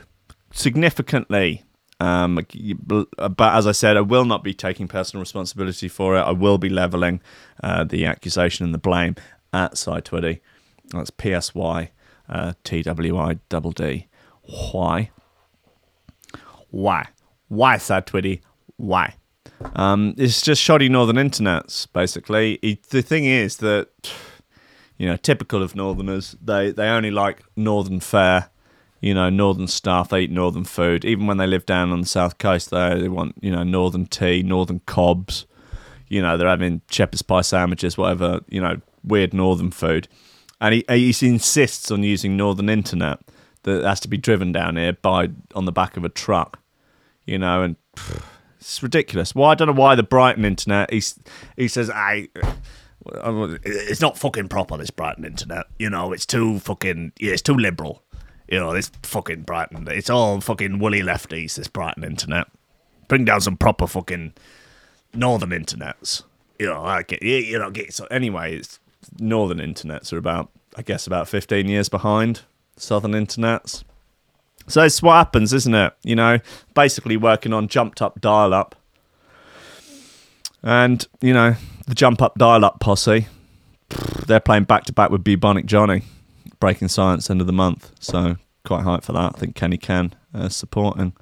significantly. 0.51 1.63
Um, 1.99 2.35
but 2.35 3.55
as 3.55 3.65
I 3.65 3.71
said, 3.71 3.97
I 3.97 4.01
will 4.01 4.25
not 4.25 4.43
be 4.43 4.53
taking 4.53 4.87
personal 4.87 5.21
responsibility 5.21 5.87
for 5.87 6.15
it. 6.15 6.21
I 6.21 6.31
will 6.31 6.57
be 6.57 6.69
leveling 6.69 7.21
uh, 7.63 7.83
the 7.83 8.05
accusation 8.05 8.65
and 8.65 8.73
the 8.73 8.79
blame 8.79 9.15
at 9.51 9.73
SciTwitty. 9.73 10.39
That's 10.89 11.09
P 11.09 11.33
S 11.33 11.55
Y 11.55 11.91
uh, 12.29 12.53
T 12.63 12.83
W 12.83 13.17
I 13.17 13.39
double 13.49 13.71
D. 13.71 14.07
Why? 14.71 15.09
Why? 16.69 17.07
Why 17.47 17.77
SciTwitty? 17.77 18.41
Why? 18.75 19.15
Um, 19.75 20.13
it's 20.17 20.41
just 20.41 20.61
shoddy 20.61 20.89
northern 20.89 21.15
internets, 21.15 21.87
basically. 21.91 22.59
It, 22.61 22.83
the 22.89 23.01
thing 23.01 23.25
is 23.25 23.57
that, 23.57 23.89
you 24.97 25.07
know, 25.07 25.17
typical 25.17 25.63
of 25.63 25.75
northerners, 25.75 26.35
they, 26.39 26.71
they 26.71 26.87
only 26.87 27.09
like 27.09 27.41
northern 27.55 27.99
fare 27.99 28.51
you 29.01 29.13
know, 29.13 29.29
northern 29.29 29.67
stuff. 29.67 30.09
They 30.09 30.21
eat 30.21 30.31
northern 30.31 30.63
food. 30.63 31.05
Even 31.05 31.27
when 31.27 31.37
they 31.37 31.47
live 31.47 31.65
down 31.65 31.91
on 31.91 32.01
the 32.01 32.07
south 32.07 32.37
coast, 32.37 32.71
they 32.71 32.99
they 32.99 33.09
want 33.09 33.35
you 33.41 33.51
know 33.51 33.63
northern 33.63 34.05
tea, 34.05 34.43
northern 34.43 34.79
cobs. 34.81 35.45
You 36.07 36.21
know, 36.21 36.37
they're 36.37 36.47
having 36.47 36.81
shepherd's 36.89 37.21
pie 37.21 37.41
sandwiches, 37.41 37.97
whatever. 37.97 38.41
You 38.47 38.61
know, 38.61 38.81
weird 39.03 39.33
northern 39.33 39.71
food. 39.71 40.07
And 40.59 40.73
he, 40.73 40.85
he 40.89 41.27
insists 41.27 41.91
on 41.91 42.01
using 42.01 42.35
northern 42.35 42.69
internet 42.69 43.19
that 43.63 43.83
has 43.83 43.99
to 43.99 44.07
be 44.07 44.17
driven 44.17 44.51
down 44.51 44.75
here 44.75 44.93
by 44.93 45.29
on 45.53 45.65
the 45.65 45.71
back 45.71 45.97
of 45.97 46.03
a 46.03 46.09
truck. 46.09 46.59
You 47.25 47.37
know, 47.37 47.61
and 47.61 47.75
pff, 47.95 48.23
it's 48.59 48.81
ridiculous. 48.81 49.35
Well, 49.35 49.49
I 49.49 49.55
don't 49.55 49.67
know 49.67 49.79
why 49.79 49.95
the 49.95 50.03
Brighton 50.03 50.45
internet. 50.45 50.91
He 50.91 51.03
he 51.55 51.67
says 51.67 51.89
I. 51.89 52.29
Uh, 52.35 53.57
it's 53.63 54.01
not 54.01 54.17
fucking 54.17 54.49
proper. 54.49 54.75
This 54.75 54.89
Brighton 54.89 55.23
internet, 55.23 55.67
you 55.79 55.89
know, 55.89 56.11
it's 56.11 56.25
too 56.25 56.59
fucking. 56.59 57.13
Yeah, 57.19 57.33
it's 57.33 57.41
too 57.41 57.53
liberal 57.53 58.03
you 58.47 58.59
know, 58.59 58.73
this 58.73 58.91
fucking 59.03 59.41
Brighton. 59.41 59.87
It's 59.89 60.09
all 60.09 60.39
fucking 60.41 60.79
woolly 60.79 61.01
lefties, 61.01 61.55
this 61.55 61.67
Brighton 61.67 62.03
internet. 62.03 62.47
Bring 63.07 63.25
down 63.25 63.41
some 63.41 63.57
proper 63.57 63.87
fucking 63.87 64.33
northern 65.13 65.49
internets. 65.49 66.23
You 66.59 66.67
know, 66.67 66.83
I 66.83 67.03
get, 67.03 67.21
you 67.21 67.59
know, 67.59 67.69
get, 67.69 67.93
so 67.93 68.05
anyway, 68.05 68.61
northern 69.19 69.59
internets 69.59 70.11
are 70.11 70.17
about, 70.17 70.49
I 70.75 70.81
guess, 70.81 71.07
about 71.07 71.27
15 71.27 71.67
years 71.67 71.89
behind 71.89 72.41
southern 72.75 73.11
internets. 73.11 73.83
So 74.67 74.83
it's 74.83 75.01
what 75.01 75.13
happens, 75.13 75.53
isn't 75.53 75.73
it? 75.73 75.93
You 76.03 76.15
know, 76.15 76.39
basically 76.73 77.15
working 77.15 77.53
on 77.53 77.67
jumped 77.67 78.01
up 78.01 78.19
dial 78.19 78.53
up. 78.53 78.75
And, 80.63 81.05
you 81.21 81.33
know, 81.33 81.55
the 81.87 81.95
jump 81.95 82.21
up 82.21 82.37
dial 82.37 82.65
up 82.65 82.79
posse, 82.79 83.27
they're 84.25 84.39
playing 84.39 84.65
back 84.65 84.85
to 84.85 84.93
back 84.93 85.09
with 85.11 85.23
Bubonic 85.23 85.65
Johnny. 85.65 86.03
Breaking 86.59 86.87
Science 86.87 87.29
end 87.29 87.41
of 87.41 87.47
the 87.47 87.53
month. 87.53 87.91
So 87.99 88.37
quite 88.65 88.83
hyped 88.83 89.03
for 89.03 89.13
that. 89.13 89.35
I 89.35 89.39
think 89.39 89.55
Kenny 89.55 89.77
Ken 89.77 90.13
uh, 90.33 90.49
supporting. 90.49 91.13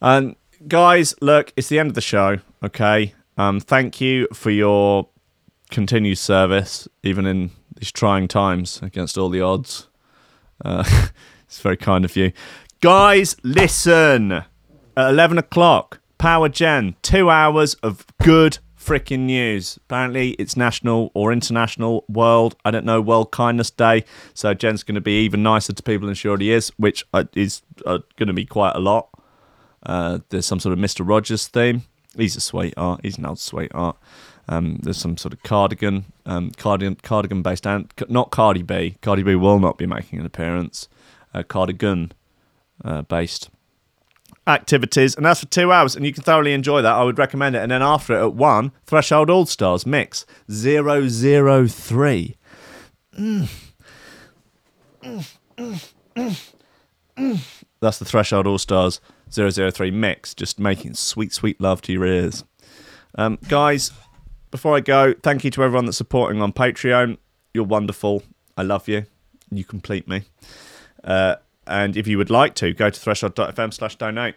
And 0.00 0.36
guys, 0.66 1.14
look, 1.20 1.52
it's 1.56 1.68
the 1.68 1.78
end 1.78 1.88
of 1.88 1.94
the 1.94 2.00
show. 2.00 2.38
Okay. 2.62 3.14
Um, 3.36 3.60
thank 3.60 4.00
you 4.00 4.28
for 4.32 4.50
your 4.50 5.08
continued 5.70 6.18
service, 6.18 6.88
even 7.02 7.26
in 7.26 7.50
these 7.76 7.92
trying 7.92 8.28
times 8.28 8.80
against 8.82 9.16
all 9.16 9.30
the 9.30 9.40
odds. 9.40 9.88
Uh, 10.64 10.84
it's 11.46 11.60
very 11.60 11.76
kind 11.76 12.04
of 12.04 12.16
you. 12.16 12.32
Guys, 12.80 13.36
listen. 13.42 14.32
At 14.32 15.10
11 15.10 15.38
o'clock, 15.38 16.00
Power 16.18 16.48
Gen, 16.48 16.96
two 17.02 17.30
hours 17.30 17.74
of 17.74 18.06
good 18.22 18.58
freaking 18.80 19.20
news. 19.20 19.76
Apparently, 19.76 20.30
it's 20.32 20.56
national 20.56 21.10
or 21.14 21.32
international 21.32 22.04
world, 22.08 22.56
I 22.64 22.70
don't 22.70 22.86
know, 22.86 23.00
World 23.00 23.30
Kindness 23.30 23.70
Day. 23.70 24.04
So 24.34 24.54
Jen's 24.54 24.82
going 24.82 24.94
to 24.94 25.00
be 25.00 25.22
even 25.24 25.42
nicer 25.42 25.72
to 25.72 25.82
people 25.82 26.06
than 26.06 26.14
she 26.14 26.28
already 26.28 26.50
is, 26.50 26.70
which 26.76 27.04
uh, 27.12 27.24
is 27.34 27.62
uh, 27.84 27.98
going 28.16 28.28
to 28.28 28.32
be 28.32 28.46
quite 28.46 28.74
a 28.74 28.80
lot. 28.80 29.10
Uh, 29.82 30.20
there's 30.30 30.46
some 30.46 30.60
sort 30.60 30.72
of 30.72 30.78
Mr. 30.78 31.06
Rogers 31.06 31.46
theme. 31.46 31.82
He's 32.16 32.36
a 32.36 32.40
sweetheart. 32.40 33.00
He's 33.02 33.18
an 33.18 33.26
old 33.26 33.38
sweetheart. 33.38 33.96
Um, 34.48 34.78
there's 34.82 34.96
some 34.96 35.16
sort 35.16 35.32
of 35.32 35.42
cardigan, 35.42 36.06
um, 36.26 36.50
cardigan, 36.50 36.96
cardigan 36.96 37.42
based, 37.42 37.66
and 37.66 37.92
not 38.08 38.30
Cardi 38.30 38.62
B. 38.62 38.96
Cardi 39.00 39.22
B 39.22 39.36
will 39.36 39.60
not 39.60 39.78
be 39.78 39.86
making 39.86 40.18
an 40.18 40.26
appearance. 40.26 40.88
Uh, 41.32 41.44
cardigan 41.44 42.12
uh, 42.84 43.02
based 43.02 43.50
activities, 44.46 45.14
and 45.14 45.24
that's 45.26 45.40
for 45.40 45.46
two 45.46 45.72
hours, 45.72 45.94
and 45.96 46.04
you 46.06 46.12
can 46.12 46.22
thoroughly 46.22 46.52
enjoy 46.52 46.82
that. 46.82 46.94
I 46.94 47.02
would 47.04 47.18
recommend 47.18 47.56
it. 47.56 47.62
And 47.62 47.70
then 47.70 47.82
after 47.82 48.14
it, 48.14 48.22
at 48.22 48.34
one, 48.34 48.72
Threshold 48.86 49.30
All 49.30 49.46
Stars 49.46 49.86
Mix 49.86 50.26
003. 50.48 52.36
Mm. 53.18 53.48
Mm, 55.02 55.84
mm, 57.16 57.40
That's 57.80 57.98
the 57.98 58.04
Threshold 58.04 58.46
All 58.46 58.58
Stars 58.58 59.00
003 59.30 59.90
mix, 59.90 60.34
just 60.34 60.58
making 60.58 60.94
sweet, 60.94 61.32
sweet 61.32 61.60
love 61.60 61.80
to 61.82 61.92
your 61.92 62.04
ears. 62.04 62.44
Um, 63.16 63.38
guys, 63.48 63.92
before 64.50 64.76
I 64.76 64.80
go, 64.80 65.14
thank 65.22 65.44
you 65.44 65.50
to 65.52 65.62
everyone 65.62 65.84
that's 65.86 65.96
supporting 65.96 66.42
on 66.42 66.52
Patreon. 66.52 67.18
You're 67.54 67.64
wonderful. 67.64 68.22
I 68.56 68.62
love 68.62 68.88
you. 68.88 69.06
You 69.50 69.64
complete 69.64 70.06
me. 70.08 70.22
Uh, 71.02 71.36
and 71.70 71.96
if 71.96 72.06
you 72.08 72.18
would 72.18 72.30
like 72.30 72.54
to, 72.56 72.74
go 72.74 72.90
to 72.90 73.00
threshold.fm 73.00 73.72
slash 73.72 73.96
donate 73.96 74.34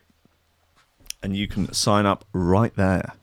and 1.23 1.35
you 1.35 1.47
can 1.47 1.73
sign 1.73 2.05
up 2.05 2.25
right 2.31 2.73
there. 2.75 3.13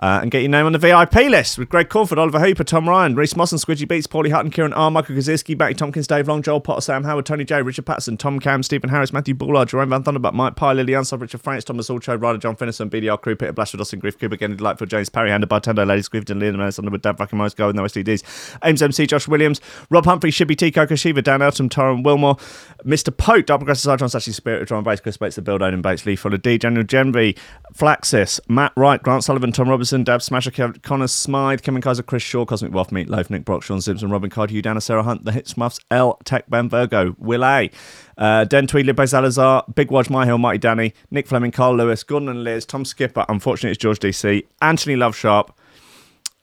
Uh, 0.00 0.20
and 0.22 0.30
get 0.30 0.42
your 0.42 0.50
name 0.50 0.64
on 0.64 0.72
the 0.72 0.78
VIP 0.78 1.14
list 1.28 1.58
with 1.58 1.68
Greg 1.68 1.88
Corford, 1.88 2.18
Oliver 2.18 2.38
Hooper, 2.38 2.62
Tom 2.62 2.88
Ryan, 2.88 3.16
Reese 3.16 3.34
Moss 3.34 3.50
and 3.50 3.60
Squidgy 3.60 3.86
Beats, 3.86 4.06
Paulie 4.06 4.30
Hutton, 4.30 4.50
Kieran 4.50 4.72
R, 4.72 4.90
Michael 4.92 5.16
Kaczynski, 5.16 5.58
Batty 5.58 5.74
Tompkins, 5.74 6.06
Dave 6.06 6.28
Long, 6.28 6.40
Joel 6.40 6.60
Potter, 6.60 6.80
Sam 6.80 7.02
Howard, 7.02 7.26
Tony 7.26 7.44
J, 7.44 7.62
Richard 7.62 7.84
Patterson, 7.84 8.16
Tom 8.16 8.38
Cam, 8.38 8.62
Stephen 8.62 8.90
Harris, 8.90 9.12
Matthew 9.12 9.34
Bullard, 9.34 9.68
Jerome 9.68 9.90
Van 9.90 10.04
Thunderbuck, 10.04 10.34
Mike 10.34 10.54
Pye, 10.54 10.72
Lily 10.72 10.92
Unsub, 10.92 11.20
Richard 11.20 11.40
Franks, 11.40 11.64
Thomas 11.64 11.90
Alcho, 11.90 12.16
Ryder 12.16 12.38
John 12.38 12.54
Finnison, 12.54 12.88
BDR 12.88 13.20
Crew, 13.20 13.34
Peter 13.34 13.52
Blashford, 13.52 13.80
Austin 13.80 13.98
Griff, 13.98 14.18
Cooper, 14.18 14.34
Again, 14.34 14.54
Delightful, 14.56 14.86
James 14.86 15.08
Parry, 15.08 15.30
Hander, 15.30 15.48
Bartender, 15.48 15.84
Lady 15.84 16.02
Squifton, 16.02 16.40
Leon 16.40 16.56
Manus, 16.56 16.78
Underwood, 16.78 17.02
Dan 17.02 17.16
Fucking 17.16 17.36
Morris, 17.36 17.54
Go 17.54 17.66
with 17.66 17.74
no 17.76 17.82
STDs, 17.82 18.22
Ames 18.62 18.80
MC, 18.80 19.06
Josh 19.06 19.26
Williams, 19.26 19.60
Rob 19.90 20.04
Humphrey, 20.04 20.30
Shibby 20.30 20.56
T, 20.56 20.70
Coco 20.70 20.94
Shiva, 20.94 21.22
Dan 21.22 21.42
Elton, 21.42 21.68
Torren 21.68 22.04
Wilmore, 22.04 22.36
Mr. 22.84 23.14
Pope, 23.16 23.46
Double 23.46 23.60
Progressive 23.60 23.82
Sergeant, 23.82 24.12
Sashi 24.12 24.32
Spirit, 24.32 24.68
John 24.68 24.84
Bates, 24.84 25.00
Chris 25.00 25.16
Bates, 25.16 25.34
The 25.34 25.42
Build, 25.42 25.60
Odin 25.60 25.82
Bates, 25.82 26.06
Lee 26.06 26.14
Fuller 26.14 26.36
D, 26.36 26.56
Daniel 26.56 26.84
Genby, 26.84 27.36
Flaxis, 27.74 28.38
Matt 28.48 28.72
Wright, 28.76 29.02
Grant 29.02 29.24
Sullivan, 29.24 29.50
Tom 29.50 29.68
Robertson, 29.88 30.04
Dab 30.04 30.20
Smasher, 30.20 30.50
Connor 30.82 31.06
Smythe, 31.06 31.62
Kevin 31.62 31.80
Kaiser, 31.80 32.02
Chris 32.02 32.22
Shaw, 32.22 32.44
Cosmic 32.44 32.74
Waff, 32.74 32.92
Meat 32.92 33.08
Loaf, 33.08 33.30
Nick 33.30 33.46
Brock, 33.46 33.62
Sean 33.62 33.80
Simpson, 33.80 34.10
Robin 34.10 34.28
Card, 34.28 34.50
Hugh 34.50 34.60
Dana, 34.60 34.82
Sarah 34.82 35.02
Hunt, 35.02 35.24
The 35.24 35.32
Hits 35.32 35.56
Muffs, 35.56 35.80
L, 35.90 36.18
Tech, 36.24 36.44
Ben 36.50 36.68
Virgo, 36.68 37.16
Will 37.18 37.42
A, 37.42 37.70
uh, 38.18 38.44
Den 38.44 38.66
Tweed, 38.66 38.84
Lippe 38.84 39.08
Salazar, 39.08 39.64
Big 39.74 39.90
Watch, 39.90 40.10
My 40.10 40.26
Hill, 40.26 40.36
Mighty 40.36 40.58
Danny, 40.58 40.92
Nick 41.10 41.26
Fleming, 41.26 41.52
Carl 41.52 41.74
Lewis, 41.74 42.04
Gordon 42.04 42.28
and 42.28 42.44
Liz, 42.44 42.66
Tom 42.66 42.84
Skipper, 42.84 43.24
unfortunately 43.30 43.70
it's 43.70 43.78
George 43.78 43.98
DC, 43.98 44.44
Anthony 44.60 44.94
Love 44.94 45.16
Sharp, 45.16 45.58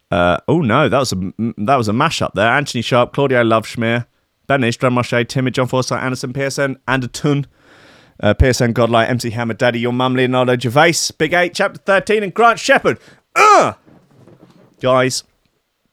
uh, 0.09 0.39
oh 0.47 0.61
no, 0.61 0.89
that 0.89 0.97
was 0.97 1.13
a 1.13 1.33
that 1.57 1.75
was 1.75 1.87
a 1.87 1.93
mashup 1.93 2.31
there. 2.33 2.49
Anthony 2.49 2.81
Sharp, 2.81 3.13
Claudio 3.13 3.43
Loveschmier, 3.43 4.07
Benish, 4.49 4.79
Drum 4.79 4.97
Roche, 4.97 5.27
Timmy, 5.27 5.51
John 5.51 5.67
Forsyth, 5.67 5.99
Anderson, 5.99 6.33
PSN, 6.33 6.77
Anderton, 6.87 7.45
uh, 8.21 8.33
PSN 8.33 8.73
Godlight, 8.73 9.09
MC 9.09 9.29
Hammer, 9.29 9.53
Daddy, 9.53 9.79
Your 9.79 9.93
Mum, 9.93 10.15
Leonardo 10.15 10.57
Gervais, 10.57 11.11
Big 11.19 11.33
8, 11.33 11.53
Chapter 11.53 11.79
13, 11.79 12.23
and 12.23 12.33
Grant 12.33 12.59
Shepherd. 12.59 12.99
Uh! 13.35 13.73
Guys, 14.79 15.23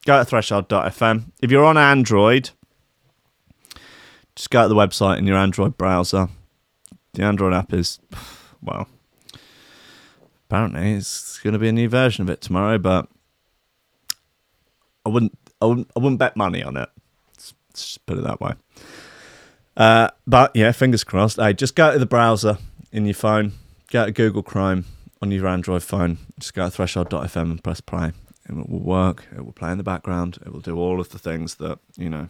go 0.06 0.18
to 0.18 0.24
threshold.fm. 0.24 1.32
If 1.40 1.50
you're 1.50 1.64
on 1.64 1.78
Android, 1.78 2.50
just 4.34 4.50
go 4.50 4.62
to 4.62 4.68
the 4.68 4.74
website 4.74 5.18
in 5.18 5.26
your 5.26 5.36
Android 5.36 5.76
browser. 5.76 6.28
The 7.14 7.22
Android 7.22 7.52
app 7.52 7.72
is, 7.72 8.00
well, 8.62 8.88
apparently 10.48 10.92
it's 10.92 11.38
going 11.40 11.52
to 11.52 11.58
be 11.58 11.68
a 11.68 11.72
new 11.72 11.88
version 11.88 12.22
of 12.22 12.30
it 12.30 12.40
tomorrow, 12.40 12.78
but 12.78 13.08
I 15.04 15.10
wouldn't, 15.10 15.36
I 15.60 15.66
wouldn't, 15.66 15.90
I 15.96 16.00
wouldn't 16.00 16.18
bet 16.18 16.36
money 16.36 16.62
on 16.62 16.76
it. 16.76 16.88
Let's, 17.34 17.54
let's 17.68 17.84
just 17.84 18.06
put 18.06 18.18
it 18.18 18.24
that 18.24 18.40
way. 18.40 18.52
Uh, 19.76 20.08
but 20.26 20.54
yeah, 20.54 20.72
fingers 20.72 21.04
crossed. 21.04 21.38
Hey, 21.38 21.52
just 21.52 21.74
go 21.74 21.92
to 21.92 21.98
the 21.98 22.06
browser 22.06 22.58
in 22.92 23.04
your 23.04 23.14
phone, 23.14 23.52
go 23.90 24.06
to 24.06 24.12
Google 24.12 24.42
Chrome 24.42 24.84
on 25.22 25.30
your 25.30 25.46
Android 25.46 25.82
phone, 25.82 26.18
just 26.38 26.52
go 26.52 26.64
to 26.64 26.70
threshold.fm 26.70 27.42
and 27.42 27.62
press 27.62 27.80
play. 27.80 28.12
And 28.46 28.60
it 28.60 28.68
will 28.68 28.80
work. 28.80 29.24
It 29.34 29.44
will 29.44 29.52
play 29.52 29.70
in 29.70 29.78
the 29.78 29.84
background. 29.84 30.38
It 30.44 30.52
will 30.52 30.60
do 30.60 30.76
all 30.76 31.00
of 31.00 31.10
the 31.10 31.18
things 31.18 31.54
that, 31.54 31.78
you 31.96 32.10
know, 32.10 32.28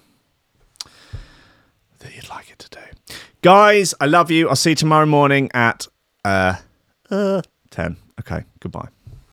that 2.00 2.14
you'd 2.14 2.28
like 2.28 2.50
it 2.50 2.58
to 2.58 2.68
do. 2.68 3.16
Guys, 3.40 3.94
I 3.98 4.06
love 4.06 4.30
you. 4.30 4.48
I'll 4.48 4.56
see 4.56 4.70
you 4.70 4.76
tomorrow 4.76 5.06
morning 5.06 5.50
at 5.54 5.88
uh, 6.24 6.56
uh 7.10 7.40
10. 7.70 7.96
Okay, 8.20 8.44
goodbye. 8.60 8.88